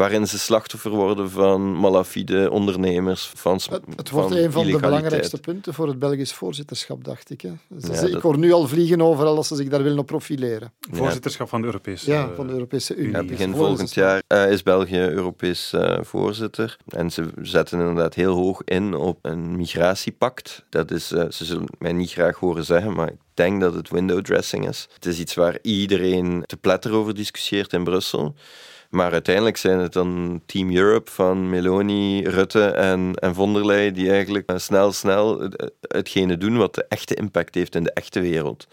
waarin 0.00 0.26
ze 0.26 0.38
slachtoffer 0.38 0.90
worden 0.90 1.30
van 1.30 1.72
malafide 1.80 2.50
ondernemers, 2.50 3.30
van 3.34 3.52
Het, 3.54 3.70
het 3.96 4.10
wordt 4.10 4.28
van 4.28 4.36
een 4.36 4.52
van 4.52 4.66
de 4.66 4.78
belangrijkste 4.78 5.38
punten 5.40 5.74
voor 5.74 5.86
het 5.88 5.98
Belgisch 5.98 6.32
voorzitterschap, 6.32 7.04
dacht 7.04 7.30
ik. 7.30 7.40
Hè. 7.40 7.48
Ze- 7.80 7.86
Ja, 7.92 7.94
ze- 7.98 8.06
Ik 8.06 8.12
dat- 8.12 8.22
hoor 8.22 8.38
nu 8.38 8.52
al 8.52 8.68
vliegen 8.68 9.02
overal 9.02 9.36
als 9.36 9.48
ze 9.48 9.54
zich 9.56 9.68
daar 9.68 9.82
willen 9.82 9.98
op 9.98 10.06
profileren. 10.06 10.72
Voorzitterschap 10.90 11.48
van 11.48 11.60
de 11.60 11.66
Europese 11.66 12.10
Ja, 12.10 12.28
van 12.36 12.46
de 12.46 12.52
Europese 12.52 12.94
Unie. 12.94 13.12
Ja, 13.12 13.22
begin 13.24 13.54
volgend 13.54 13.94
jaar 13.94 14.22
eh, 14.26 14.50
is 14.50 14.62
België 14.62 14.98
Europees 15.00 15.72
eh, 15.72 15.98
voorzitter. 16.02 16.76
En 16.88 17.10
ze 17.10 17.24
zetten 17.42 17.78
inderdaad 17.78 18.14
heel 18.14 18.34
hoog 18.34 18.62
in 18.64 18.94
op 18.94 19.18
een 19.22 19.56
migratiepact. 19.56 20.64
Dat 20.68 20.90
is, 20.90 21.12
eh, 21.12 21.30
ze 21.30 21.44
zullen 21.44 21.66
mij 21.78 21.92
niet 21.92 22.10
graag 22.10 22.36
horen 22.36 22.64
zeggen, 22.64 22.92
maar 22.92 23.08
ik 23.08 23.18
denk 23.34 23.60
dat 23.60 23.74
het 23.74 23.90
window 23.90 24.20
dressing 24.20 24.68
is. 24.68 24.88
Het 24.94 25.06
is 25.06 25.18
iets 25.18 25.34
waar 25.34 25.58
iedereen 25.62 26.42
te 26.46 26.56
pletter 26.56 26.92
over 26.92 27.14
discussieert 27.14 27.72
in 27.72 27.84
Brussel. 27.84 28.34
Maar 28.90 29.12
uiteindelijk 29.12 29.56
zijn 29.56 29.78
het 29.78 29.92
dan 29.92 30.40
Team 30.46 30.76
Europe 30.76 31.10
van 31.10 31.48
Meloni, 31.50 32.24
Rutte 32.26 32.64
en, 32.64 33.14
en 33.14 33.34
von 33.34 33.52
der 33.54 33.66
Leyen 33.66 33.94
die 33.94 34.10
eigenlijk 34.10 34.48
eh, 34.48 34.56
snel, 34.58 34.92
snel 34.92 35.40
het- 35.40 35.72
hetgene 35.80 36.36
doen 36.38 36.56
wat 36.56 36.74
de 36.74 36.84
echte 36.88 37.14
impact 37.14 37.54
heeft 37.54 37.74
in 37.74 37.82
de 37.82 37.92
echte 37.92 38.20
wereld. 38.20 38.66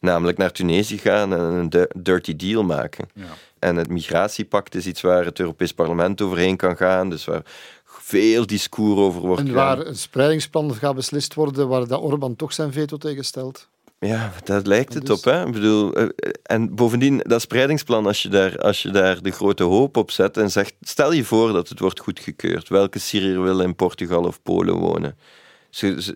Namelijk 0.00 0.38
naar 0.38 0.52
Tunesië 0.52 0.98
gaan 0.98 1.32
en 1.34 1.40
een 1.40 1.86
dirty 1.96 2.36
deal 2.36 2.62
maken. 2.62 3.08
Ja. 3.14 3.24
En 3.58 3.76
het 3.76 3.88
migratiepact 3.88 4.74
is 4.74 4.86
iets 4.86 5.00
waar 5.00 5.24
het 5.24 5.38
Europees 5.40 5.72
Parlement 5.72 6.20
overheen 6.22 6.56
kan 6.56 6.76
gaan, 6.76 7.10
dus 7.10 7.24
waar 7.24 7.42
veel 7.84 8.46
discours 8.46 8.98
over 9.00 9.20
wordt 9.20 9.42
En 9.42 9.52
waar 9.52 9.86
een 9.86 9.96
speidingsplan 9.96 10.74
gaat 10.74 10.94
beslist 10.94 11.34
worden, 11.34 11.68
waar 11.68 11.86
dat 11.86 12.00
Orbán 12.00 12.36
toch 12.36 12.52
zijn 12.52 12.72
veto 12.72 12.96
tegen 12.96 13.24
stelt. 13.24 13.68
Ja, 14.06 14.32
daar 14.44 14.62
lijkt 14.62 14.94
het 14.94 15.06
Dus- 15.06 15.18
op. 15.18 15.24
Hè? 15.24 15.46
Ik 15.46 15.52
bedoel, 15.52 15.92
eh, 15.92 16.08
en 16.42 16.74
bovendien, 16.74 17.20
dat 17.22 17.40
spreidingsplan, 17.40 18.06
als 18.06 18.22
je, 18.22 18.28
daar, 18.28 18.58
als 18.58 18.82
je 18.82 18.90
daar 18.90 19.22
de 19.22 19.30
grote 19.30 19.62
hoop 19.62 19.96
op 19.96 20.10
zet 20.10 20.36
en 20.36 20.50
zegt, 20.50 20.74
stel 20.80 21.12
je 21.12 21.24
voor 21.24 21.52
dat 21.52 21.68
het 21.68 21.78
wordt 21.78 22.00
goedgekeurd, 22.00 22.68
welke 22.68 22.98
Syriër 22.98 23.42
wil 23.42 23.60
in 23.60 23.74
Portugal 23.74 24.24
of 24.24 24.42
Polen 24.42 24.76
wonen? 24.76 25.18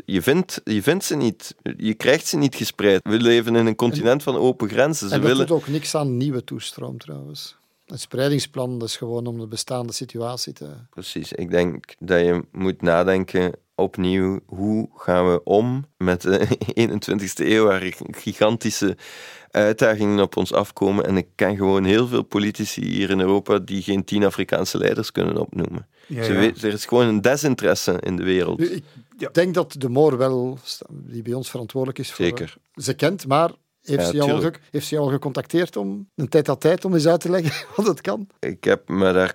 Je, 0.05 0.23
vindt, 0.23 0.61
je 0.64 0.83
vindt 0.83 1.05
ze 1.05 1.16
niet, 1.16 1.55
je 1.77 1.94
krijgt 1.94 2.27
ze 2.27 2.37
niet 2.37 2.55
gespreid. 2.55 3.01
We 3.03 3.20
leven 3.20 3.57
in 3.57 3.66
een 3.66 3.77
continent 3.77 4.23
van 4.23 4.37
open 4.37 4.68
grenzen. 4.68 5.09
Ze 5.09 5.14
en 5.14 5.20
dat 5.20 5.31
willen... 5.31 5.47
doet 5.47 5.57
ook 5.57 5.68
niks 5.68 5.94
aan 5.94 6.16
nieuwe 6.16 6.44
toestroom 6.44 6.99
trouwens. 6.99 7.57
Een 7.87 7.99
speidingsplan 7.99 8.79
dat 8.79 8.88
is 8.88 8.97
gewoon 8.97 9.27
om 9.27 9.38
de 9.38 9.47
bestaande 9.47 9.92
situatie 9.92 10.53
te... 10.53 10.70
Precies, 10.90 11.33
ik 11.33 11.51
denk 11.51 11.94
dat 11.99 12.20
je 12.20 12.42
moet 12.53 12.83
nadenken 12.83 13.53
opnieuw, 13.74 14.40
hoe 14.46 14.88
gaan 14.94 15.30
we 15.32 15.42
om 15.44 15.84
met 15.96 16.20
de 16.22 16.46
21ste 16.88 17.44
eeuw, 17.46 17.64
waar 17.64 17.92
gigantische 18.10 18.96
uitdagingen 19.50 20.20
op 20.22 20.37
ons 20.37 20.52
afkomen. 20.52 21.04
En 21.06 21.16
ik 21.16 21.26
ken 21.34 21.56
gewoon 21.56 21.84
heel 21.84 22.06
veel 22.06 22.22
politici 22.22 22.84
hier 22.84 23.10
in 23.10 23.20
Europa 23.20 23.58
die 23.58 23.82
geen 23.82 24.04
tien 24.04 24.24
Afrikaanse 24.24 24.78
leiders 24.78 25.12
kunnen 25.12 25.37
opnoemen. 25.37 25.87
Ja, 26.06 26.22
Ze 26.22 26.32
ja. 26.32 26.38
weet- 26.38 26.62
er 26.62 26.72
is 26.72 26.84
gewoon 26.87 27.06
een 27.06 27.20
desinteresse 27.20 27.96
in 28.00 28.16
de 28.16 28.22
wereld. 28.24 28.60
Ik 28.60 28.82
Ja. 29.18 29.28
denk 29.32 29.54
dat 29.54 29.74
de 29.78 29.88
Moor 29.88 30.16
wel, 30.18 30.58
die 30.90 31.22
bij 31.22 31.32
ons 31.34 31.50
verantwoordelijk 31.50 31.98
is 31.98 32.12
voor... 32.12 32.24
Zeker. 32.24 32.56
Ze 32.74 32.94
kent, 32.94 33.26
maar 33.26 33.50
heeft, 33.85 34.12
Ja, 34.12 34.23
al 34.23 34.51
heeft 34.70 34.87
ze 34.87 34.94
jou 34.94 35.07
al 35.07 35.12
gecontacteerd 35.12 35.77
om 35.77 36.09
een 36.16 36.29
tijd 36.29 36.49
aan 36.49 36.59
tijd 36.59 36.85
om 36.85 36.94
eens 36.94 37.07
uit 37.07 37.20
te 37.20 37.31
leggen 37.31 37.66
wat 37.77 37.87
het 37.87 38.01
kan? 38.01 38.27
Ik 38.40 38.64
heb 38.64 38.88
met 38.88 39.14
haar 39.14 39.35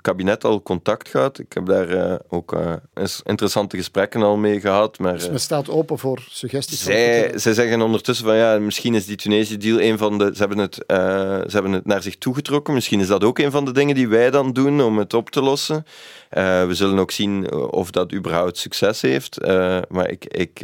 kabinet 0.00 0.44
al 0.44 0.62
contact 0.62 1.08
gehad. 1.08 1.38
Ik 1.38 1.52
heb 1.52 1.66
daar 1.66 1.88
eh, 1.88 2.18
ook 2.28 2.52
eh, 2.52 2.72
interessante 3.24 3.76
gesprekken 3.76 4.22
al 4.22 4.36
mee 4.36 4.60
gehad. 4.60 4.98
Maar, 4.98 5.12
Dus 5.12 5.24
eh, 5.24 5.30
men 5.30 5.40
staat 5.40 5.70
open 5.70 5.98
voor 5.98 6.26
suggesties. 6.28 6.82
Zij, 6.82 7.32
zij 7.34 7.52
zeggen 7.52 7.82
ondertussen 7.82 8.26
van 8.26 8.36
ja, 8.36 8.58
misschien 8.58 8.94
is 8.94 9.06
die 9.06 9.16
Tunesië-deal 9.16 9.80
een 9.80 9.98
van 9.98 10.18
de. 10.18 10.30
Ze 10.34 10.38
hebben, 10.38 10.58
het, 10.58 10.74
ze 10.86 11.50
hebben 11.52 11.72
het 11.72 11.86
naar 11.86 12.02
zich 12.02 12.16
toegetrokken. 12.16 12.74
Misschien 12.74 13.00
is 13.00 13.06
dat 13.06 13.24
ook 13.24 13.38
een 13.38 13.50
van 13.50 13.64
de 13.64 13.72
dingen 13.72 13.94
die 13.94 14.08
wij 14.08 14.30
dan 14.30 14.52
doen 14.52 14.82
om 14.82 14.98
het 14.98 15.14
op 15.14 15.30
te 15.30 15.42
lossen. 15.42 15.86
We 16.30 16.68
zullen 16.70 16.98
ook 16.98 17.10
zien 17.10 17.52
of 17.52 17.90
dat 17.90 18.12
überhaupt 18.12 18.56
succes 18.58 19.00
heeft. 19.00 19.40
Maar 19.88 20.10
ik, 20.10 20.24
ik, 20.24 20.60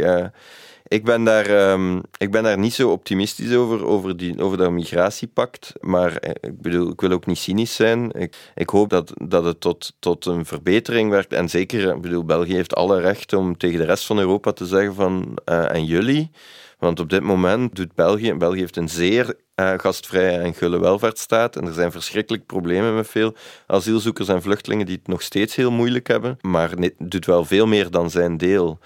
ik, 0.88 1.04
ben 1.04 1.24
daar, 1.24 1.46
ehm, 1.46 2.00
ik 2.18 2.30
ben 2.30 2.42
daar 2.42 2.58
niet 2.58 2.74
zo 2.74 2.90
optimistisch 2.90 3.54
over, 3.54 3.86
over, 3.86 4.16
die, 4.16 4.42
over 4.42 4.58
dat 4.58 4.70
migratiepact. 4.70 5.72
Maar 5.80 6.16
eh, 6.16 6.30
ik 6.50 6.60
bedoel, 6.60 6.90
ik 6.90 7.00
wil 7.00 7.10
ook 7.10 7.26
niet 7.26 7.38
cynisch 7.38 7.74
zijn. 7.74 8.12
Ik, 8.12 8.36
ik 8.54 8.70
hoop 8.70 8.90
dat, 8.90 9.12
dat 9.14 9.44
het 9.44 9.60
tot, 9.60 9.92
tot 9.98 10.26
een 10.26 10.46
verbetering 10.46 11.10
werkt. 11.10 11.32
En 11.32 11.48
zeker, 11.48 12.00
bedoel, 12.00 12.24
België 12.24 12.54
heeft 12.54 12.74
alle 12.74 13.00
recht 13.00 13.32
om 13.32 13.56
tegen 13.56 13.78
de 13.78 13.84
rest 13.84 14.06
van 14.06 14.18
Europa 14.18 14.52
te 14.52 14.66
zeggen 14.66 14.94
van 14.94 15.38
eh, 15.44 15.74
en 15.74 15.84
jullie. 15.84 16.30
Want 16.78 17.00
op 17.00 17.10
dit 17.10 17.22
moment 17.22 17.76
doet 17.76 17.94
België, 17.94 18.34
België 18.34 18.58
heeft 18.58 18.76
een 18.76 18.88
zeer 18.88 19.36
uh, 19.60 19.72
gastvrije 19.76 20.38
en 20.38 20.54
gulle 20.54 20.80
welvaartsstaat. 20.80 21.56
En 21.56 21.66
er 21.66 21.72
zijn 21.72 21.92
verschrikkelijk 21.92 22.46
problemen 22.46 22.94
met 22.94 23.08
veel 23.08 23.34
asielzoekers 23.66 24.28
en 24.28 24.42
vluchtelingen 24.42 24.86
die 24.86 24.96
het 24.96 25.06
nog 25.06 25.22
steeds 25.22 25.54
heel 25.54 25.70
moeilijk 25.70 26.06
hebben. 26.06 26.38
Maar 26.40 26.70
het 26.70 26.94
doet 26.98 27.26
wel 27.26 27.44
veel 27.44 27.66
meer 27.66 27.90
dan 27.90 28.10
zijn 28.10 28.36
deel. 28.36 28.78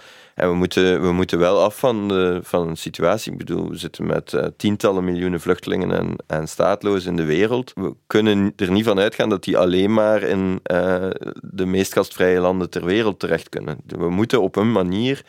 En 0.42 0.48
we 0.48 0.54
moeten, 0.54 1.02
we 1.02 1.12
moeten 1.12 1.38
wel 1.38 1.62
af 1.62 1.78
van, 1.78 2.08
de, 2.08 2.40
van 2.42 2.68
een 2.68 2.76
situatie. 2.76 3.32
Ik 3.32 3.38
bedoel, 3.38 3.68
we 3.68 3.76
zitten 3.76 4.06
met 4.06 4.32
uh, 4.32 4.46
tientallen 4.56 5.04
miljoenen 5.04 5.40
vluchtelingen 5.40 5.92
en, 5.92 6.16
en 6.26 6.48
staatlozen 6.48 7.10
in 7.10 7.16
de 7.16 7.24
wereld. 7.24 7.72
We 7.74 7.94
kunnen 8.06 8.52
er 8.56 8.70
niet 8.70 8.84
van 8.84 8.98
uitgaan 8.98 9.28
dat 9.28 9.44
die 9.44 9.58
alleen 9.58 9.92
maar 9.92 10.22
in 10.22 10.60
uh, 10.72 11.10
de 11.40 11.66
meest 11.66 11.92
gastvrije 11.92 12.40
landen 12.40 12.70
ter 12.70 12.84
wereld 12.84 13.18
terecht 13.18 13.48
kunnen. 13.48 13.78
We 13.86 14.10
moeten 14.10 14.42
op 14.42 14.56
een 14.56 14.72
manier 14.72 15.24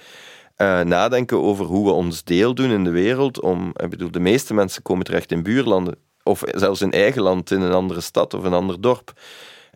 uh, 0.57 0.81
nadenken 0.81 1.41
over 1.41 1.65
hoe 1.65 1.85
we 1.85 1.91
ons 1.91 2.23
deel 2.23 2.55
doen 2.55 2.71
in 2.71 2.83
de 2.83 2.89
wereld. 2.89 3.41
Om, 3.41 3.71
ik 3.75 3.89
bedoel, 3.89 4.11
de 4.11 4.19
meeste 4.19 4.53
mensen 4.53 4.81
komen 4.81 5.05
terecht 5.05 5.31
in 5.31 5.43
buurlanden. 5.43 5.95
Of 6.23 6.41
zelfs 6.45 6.81
in 6.81 6.91
eigen 6.91 7.21
land, 7.21 7.51
in 7.51 7.61
een 7.61 7.73
andere 7.73 8.01
stad 8.01 8.33
of 8.33 8.43
een 8.43 8.53
ander 8.53 8.81
dorp. 8.81 9.13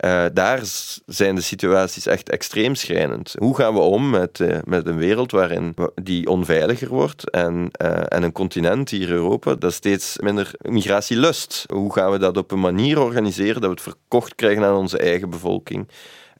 Uh, 0.06 0.26
daar 0.34 0.60
zijn 1.06 1.36
de 1.36 1.42
situaties 1.42 2.06
echt 2.06 2.30
extreem 2.30 2.76
schrijnend. 2.76 3.36
Hoe 3.38 3.56
gaan 3.56 3.74
we 3.74 3.80
om 3.80 4.10
met, 4.10 4.40
uh, 4.40 4.58
met 4.64 4.88
een 4.88 4.98
wereld 4.98 5.32
waarin 5.32 5.76
die 5.96 6.28
onveiliger 6.28 6.88
wordt 6.88 7.30
en, 7.30 7.70
uh, 7.82 8.04
en 8.08 8.24
een 8.24 8.32
continent 8.32 8.90
hier 8.90 9.10
Europa 9.10 9.56
dat 9.56 9.74
steeds 9.74 10.18
minder 10.20 10.52
migratie 10.62 11.18
lust? 11.18 11.66
Hoe 11.74 11.94
gaan 11.94 12.12
we 12.12 12.18
dat 12.18 12.38
op 12.38 12.52
een 12.52 12.60
manier 12.60 13.00
organiseren 13.00 13.62
dat 13.62 13.70
we 13.70 13.76
het 13.76 13.82
verkocht 13.82 14.36
krijgen 14.36 14.64
aan 14.64 14.76
onze 14.76 14.98
eigen 14.98 15.30
bevolking? 15.30 15.88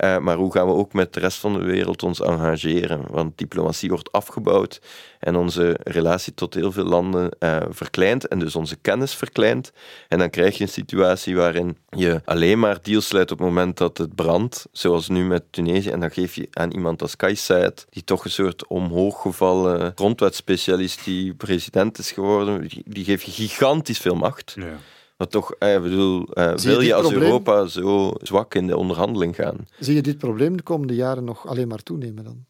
Uh, 0.04 0.18
maar 0.18 0.36
hoe 0.36 0.52
gaan 0.52 0.68
we 0.68 0.74
ook 0.74 0.94
met 0.94 1.14
de 1.14 1.20
rest 1.20 1.38
van 1.38 1.54
de 1.54 1.64
wereld 1.64 2.04
ons 2.04 2.22
engageren? 2.22 3.02
Want 3.10 3.38
diplomatie 3.38 3.90
wordt 3.90 4.12
afgebouwd 4.12 4.82
en 5.20 5.36
onze 5.36 5.80
relatie 5.84 6.34
tot 6.34 6.54
heel 6.54 6.72
veel 6.72 6.84
landen 6.84 7.32
uh, 7.40 7.58
verkleint 7.70 8.28
en 8.28 8.40
dus 8.40 8.56
onze 8.56 8.76
kennis 8.76 9.16
verkleint. 9.16 9.72
En 10.08 10.20
dan 10.20 10.30
krijg 10.30 10.58
je 10.58 10.64
een 10.64 10.70
situatie 10.70 11.36
waarin 11.36 11.78
je 11.90 12.22
alleen 12.26 12.60
maar 12.60 12.78
deals 12.82 13.08
sluit 13.08 13.32
op 13.32 13.38
het 13.38 13.48
moment 13.48 13.78
dat 13.78 13.98
het 13.98 14.16
brandt, 14.16 14.68
zoals 14.72 15.08
nu 15.08 15.26
met 15.26 15.44
Tunesië. 15.50 15.90
En 15.90 16.00
dan 16.00 16.12
geef 16.12 16.36
je 16.36 16.48
aan 16.52 16.72
iemand 16.72 17.02
als 17.02 17.16
Kais 17.16 17.52
die 17.90 18.04
toch 18.04 18.26
een 18.26 18.32
soort 18.32 18.68
omhooggevallen 18.68 19.92
grondwetspecialist 19.96 21.04
die 21.04 21.34
president 21.34 21.98
is 21.98 22.12
geworden, 22.12 22.68
die, 22.68 22.84
die 22.86 23.04
geef 23.04 23.24
je 23.24 23.32
gigantisch 23.32 24.00
veel 24.00 24.16
macht. 24.16 24.54
Ja. 24.56 24.78
Maar 25.18 25.28
toch, 25.28 25.52
eh, 25.52 25.76
ik 25.76 25.82
bedoel, 25.82 26.28
uh, 26.34 26.54
wil 26.56 26.80
je, 26.80 26.88
je 26.88 26.94
als 26.94 27.08
probleem? 27.08 27.24
Europa 27.24 27.66
zo 27.66 28.14
zwak 28.22 28.56
in 28.56 28.68
de 28.68 28.78
onderhandeling 28.78 29.36
gaan? 29.36 29.68
Zie 29.80 29.96
je 29.96 30.02
dit 30.02 30.18
probleem 30.18 30.58
de 30.58 30.64
komende 30.64 30.96
jaren 30.96 31.24
nog 31.24 31.48
alleen 31.48 31.68
maar 31.68 31.84
toenemen 31.84 32.24
dan? 32.24 32.46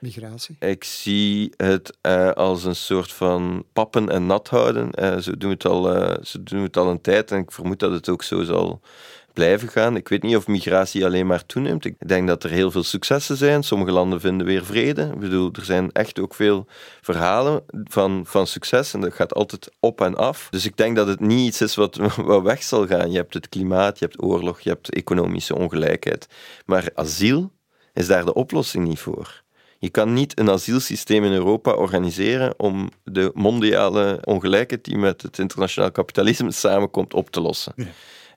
Migratie? 0.00 0.56
Ik 0.58 0.84
zie 0.84 1.52
het 1.56 1.96
uh, 2.02 2.30
als 2.30 2.64
een 2.64 2.76
soort 2.76 3.12
van 3.12 3.64
pappen 3.72 4.08
en 4.08 4.26
nat 4.26 4.48
houden. 4.48 4.90
Uh, 4.94 5.16
zo, 5.16 5.36
doen 5.36 5.50
het 5.50 5.66
al, 5.66 5.82
zo 6.22 6.42
doen 6.42 6.58
we 6.58 6.64
het 6.64 6.76
al 6.76 6.90
een 6.90 7.00
tijd 7.00 7.30
en 7.30 7.38
ik 7.38 7.52
vermoed 7.52 7.78
dat 7.78 7.92
het 7.92 8.08
ook 8.08 8.22
zo 8.22 8.42
zal 8.42 8.80
blijven 9.38 9.68
gaan. 9.68 9.96
Ik 9.96 10.08
weet 10.08 10.22
niet 10.22 10.36
of 10.36 10.46
migratie 10.46 11.04
alleen 11.04 11.26
maar 11.26 11.46
toeneemt. 11.46 11.84
Ik 11.84 12.08
denk 12.08 12.28
dat 12.28 12.44
er 12.44 12.50
heel 12.50 12.70
veel 12.70 12.82
successen 12.82 13.36
zijn. 13.36 13.62
Sommige 13.62 13.92
landen 13.92 14.20
vinden 14.20 14.46
weer 14.46 14.64
vrede. 14.64 15.02
Ik 15.02 15.18
bedoel, 15.18 15.50
er 15.52 15.64
zijn 15.64 15.92
echt 15.92 16.20
ook 16.20 16.34
veel 16.34 16.66
verhalen 17.00 17.64
van, 17.84 18.22
van 18.26 18.46
succes 18.46 18.94
en 18.94 19.00
dat 19.00 19.14
gaat 19.14 19.34
altijd 19.34 19.70
op 19.80 20.00
en 20.00 20.16
af. 20.16 20.48
Dus 20.50 20.64
ik 20.64 20.76
denk 20.76 20.96
dat 20.96 21.06
het 21.06 21.20
niet 21.20 21.46
iets 21.46 21.60
is 21.60 21.74
wat, 21.74 21.96
wat 22.16 22.42
weg 22.42 22.62
zal 22.62 22.86
gaan. 22.86 23.10
Je 23.10 23.16
hebt 23.16 23.34
het 23.34 23.48
klimaat, 23.48 23.98
je 23.98 24.04
hebt 24.04 24.22
oorlog, 24.22 24.60
je 24.60 24.70
hebt 24.70 24.94
economische 24.94 25.54
ongelijkheid. 25.54 26.26
Maar 26.66 26.90
asiel 26.94 27.52
is 27.92 28.06
daar 28.06 28.24
de 28.24 28.34
oplossing 28.34 28.86
niet 28.86 28.98
voor. 28.98 29.42
Je 29.78 29.90
kan 29.90 30.12
niet 30.12 30.38
een 30.38 30.50
asielsysteem 30.50 31.24
in 31.24 31.32
Europa 31.32 31.72
organiseren 31.72 32.54
om 32.56 32.90
de 33.04 33.30
mondiale 33.34 34.18
ongelijkheid 34.24 34.84
die 34.84 34.98
met 34.98 35.22
het 35.22 35.38
internationaal 35.38 35.90
kapitalisme 35.90 36.52
samenkomt 36.66 37.14
op 37.14 37.30
te 37.30 37.40
lossen. 37.40 37.74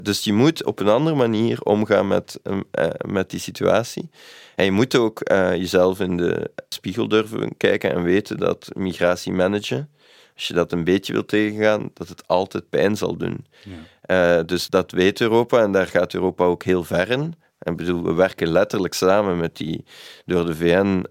Dus 0.01 0.23
je 0.23 0.33
moet 0.33 0.63
op 0.63 0.79
een 0.79 0.87
andere 0.87 1.15
manier 1.15 1.61
omgaan 1.61 2.07
met, 2.07 2.39
uh, 2.43 2.87
met 3.05 3.29
die 3.29 3.39
situatie. 3.39 4.09
En 4.55 4.65
je 4.65 4.71
moet 4.71 4.95
ook 4.95 5.31
uh, 5.31 5.55
jezelf 5.55 5.99
in 5.99 6.17
de 6.17 6.51
spiegel 6.69 7.07
durven 7.07 7.57
kijken 7.57 7.91
en 7.91 8.03
weten 8.03 8.37
dat 8.37 8.69
migratie 8.73 9.31
managen, 9.31 9.89
als 10.35 10.47
je 10.47 10.53
dat 10.53 10.71
een 10.71 10.83
beetje 10.83 11.13
wilt 11.13 11.27
tegengaan, 11.27 11.89
dat 11.93 12.07
het 12.07 12.27
altijd 12.27 12.69
pijn 12.69 12.97
zal 12.97 13.17
doen. 13.17 13.45
Ja. 13.63 14.39
Uh, 14.39 14.45
dus 14.45 14.67
dat 14.67 14.91
weet 14.91 15.21
Europa 15.21 15.61
en 15.61 15.71
daar 15.71 15.87
gaat 15.87 16.13
Europa 16.13 16.43
ook 16.43 16.63
heel 16.63 16.83
ver 16.83 17.09
in. 17.09 17.35
En 17.57 17.75
bedoel, 17.75 18.03
we 18.03 18.13
werken 18.13 18.47
letterlijk 18.51 18.93
samen 18.93 19.37
met 19.37 19.57
die 19.57 19.83
door 20.25 20.45
de 20.45 20.55
VN 20.55 21.05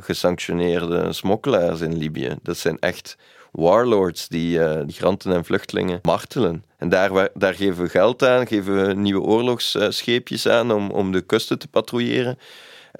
gesanctioneerde 0.00 1.12
smokkelaars 1.12 1.80
in 1.80 1.96
Libië. 1.96 2.36
Dat 2.42 2.56
zijn 2.56 2.78
echt 2.78 3.16
warlords 3.52 4.28
die 4.28 4.58
migranten 4.58 5.32
en 5.32 5.44
vluchtelingen 5.44 5.98
martelen. 6.02 6.64
En 6.76 6.88
daar, 6.88 7.28
daar 7.34 7.54
geven 7.54 7.82
we 7.82 7.88
geld 7.88 8.24
aan, 8.24 8.46
geven 8.46 8.86
we 8.86 8.94
nieuwe 8.94 9.20
oorlogsscheepjes 9.20 10.48
aan 10.48 10.72
om, 10.72 10.90
om 10.90 11.12
de 11.12 11.20
kusten 11.20 11.58
te 11.58 11.68
patrouilleren. 11.68 12.38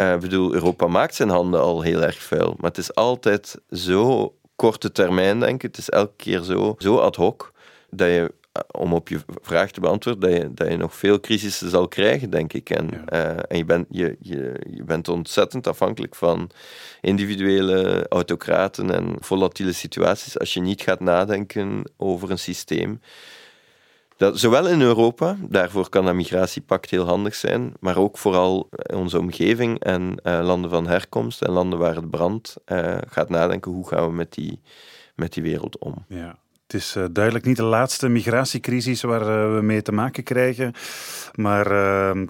Uh, 0.00 0.12
ik 0.12 0.20
bedoel, 0.20 0.54
Europa 0.54 0.86
maakt 0.86 1.14
zijn 1.14 1.28
handen 1.28 1.60
al 1.60 1.82
heel 1.82 2.02
erg 2.02 2.22
vuil, 2.22 2.54
maar 2.56 2.70
het 2.70 2.78
is 2.78 2.94
altijd 2.94 3.58
zo 3.70 4.34
korte 4.56 4.92
termijn, 4.92 5.40
denk 5.40 5.54
ik. 5.54 5.62
Het 5.62 5.78
is 5.78 5.90
elke 5.90 6.16
keer 6.16 6.42
zo, 6.42 6.74
zo 6.78 6.96
ad 6.96 7.16
hoc 7.16 7.52
dat 7.90 8.08
je 8.08 8.32
om 8.70 8.92
op 8.92 9.08
je 9.08 9.20
vraag 9.40 9.70
te 9.70 9.80
beantwoorden, 9.80 10.30
dat 10.30 10.40
je, 10.40 10.54
dat 10.54 10.68
je 10.68 10.76
nog 10.76 10.94
veel 10.94 11.20
crisissen 11.20 11.70
zal 11.70 11.88
krijgen, 11.88 12.30
denk 12.30 12.52
ik. 12.52 12.70
En, 12.70 12.88
ja. 12.90 13.30
uh, 13.30 13.38
en 13.48 13.56
je, 13.56 13.64
bent, 13.64 13.86
je, 13.90 14.16
je, 14.20 14.60
je 14.70 14.84
bent 14.84 15.08
ontzettend 15.08 15.66
afhankelijk 15.66 16.14
van 16.14 16.50
individuele 17.00 18.06
autocraten 18.08 18.90
en 18.94 19.16
volatiele 19.20 19.72
situaties 19.72 20.38
als 20.38 20.54
je 20.54 20.60
niet 20.60 20.82
gaat 20.82 21.00
nadenken 21.00 21.90
over 21.96 22.30
een 22.30 22.38
systeem. 22.38 23.00
Dat, 24.16 24.38
zowel 24.38 24.68
in 24.68 24.80
Europa, 24.80 25.36
daarvoor 25.48 25.88
kan 25.88 26.04
dat 26.04 26.14
migratiepact 26.14 26.90
heel 26.90 27.04
handig 27.04 27.34
zijn, 27.34 27.72
maar 27.80 27.96
ook 27.96 28.18
vooral 28.18 28.68
in 28.70 28.96
onze 28.96 29.18
omgeving 29.18 29.80
en 29.80 30.14
uh, 30.22 30.40
landen 30.42 30.70
van 30.70 30.86
herkomst 30.86 31.42
en 31.42 31.50
landen 31.50 31.78
waar 31.78 31.94
het 31.94 32.10
brandt, 32.10 32.56
uh, 32.66 32.98
gaat 33.08 33.28
nadenken 33.28 33.72
hoe 33.72 33.88
gaan 33.88 34.06
we 34.06 34.12
met 34.12 34.32
die, 34.32 34.60
met 35.14 35.32
die 35.32 35.42
wereld 35.42 35.78
om. 35.78 36.04
Ja. 36.08 36.38
Het 36.72 36.80
is 36.80 36.96
uh, 36.96 37.04
duidelijk 37.12 37.44
niet 37.44 37.56
de 37.56 37.62
laatste 37.62 38.08
migratiecrisis 38.08 39.02
waar 39.02 39.20
uh, 39.20 39.54
we 39.54 39.62
mee 39.62 39.82
te 39.82 39.92
maken 39.92 40.22
krijgen. 40.22 40.72
Maar 41.34 41.64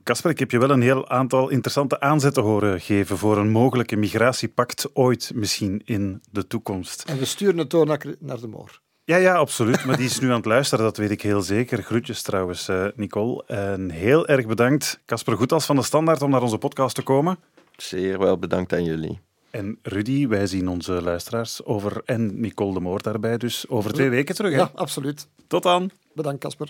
Casper, 0.03 0.27
uh, 0.27 0.33
ik 0.33 0.39
heb 0.39 0.51
je 0.51 0.59
wel 0.59 0.71
een 0.71 0.83
heel 0.83 1.09
aantal 1.09 1.49
interessante 1.49 2.01
aanzetten 2.01 2.43
horen 2.43 2.81
geven 2.81 3.19
voor 3.19 3.39
een 3.39 3.51
mogelijke 3.51 3.97
migratiepact 3.97 4.91
ooit 4.95 5.31
misschien 5.35 5.83
in 5.85 6.23
de 6.31 6.47
toekomst. 6.47 7.03
En 7.07 7.19
we 7.19 7.25
sturen 7.25 7.59
het 7.59 7.71
door 7.71 7.87
naar, 7.87 8.05
naar 8.19 8.41
de 8.41 8.49
Moor. 8.49 8.81
Ja, 9.05 9.17
ja, 9.17 9.35
absoluut. 9.35 9.85
Maar 9.85 9.97
die 9.97 10.07
is 10.07 10.21
nu 10.21 10.29
aan 10.29 10.37
het 10.37 10.45
luisteren, 10.45 10.85
dat 10.85 10.97
weet 10.97 11.11
ik 11.11 11.23
heel 11.23 11.43
zeker. 11.43 11.83
Groetjes 11.83 12.23
trouwens, 12.23 12.69
uh, 12.69 12.87
Nicole. 12.95 13.45
En 13.47 13.91
heel 13.91 14.27
erg 14.27 14.47
bedankt, 14.47 15.01
Casper 15.07 15.37
Goedals 15.37 15.67
van 15.67 15.77
de 15.77 15.83
Standaard, 15.83 16.23
om 16.23 16.31
naar 16.31 16.43
onze 16.43 16.59
podcast 16.59 16.95
te 16.95 17.03
komen. 17.03 17.39
Zeer 17.77 18.19
wel 18.19 18.39
bedankt 18.39 18.73
aan 18.73 18.85
jullie. 18.85 19.21
En 19.53 19.79
Rudy, 19.83 20.29
wij 20.29 20.47
zien 20.47 20.69
onze 20.69 21.03
luisteraars 21.03 21.65
over, 21.65 22.03
en 22.05 22.41
Nicole 22.41 22.73
de 22.73 22.81
Moor 22.81 23.03
daarbij, 23.03 23.37
dus 23.39 23.69
over 23.69 23.93
twee 23.93 24.09
weken 24.09 24.35
terug. 24.35 24.53
Hè? 24.53 24.59
Ja, 24.59 24.71
absoluut. 24.75 25.29
Tot 25.47 25.63
dan. 25.63 25.91
Bedankt, 26.15 26.41
Casper. 26.41 26.69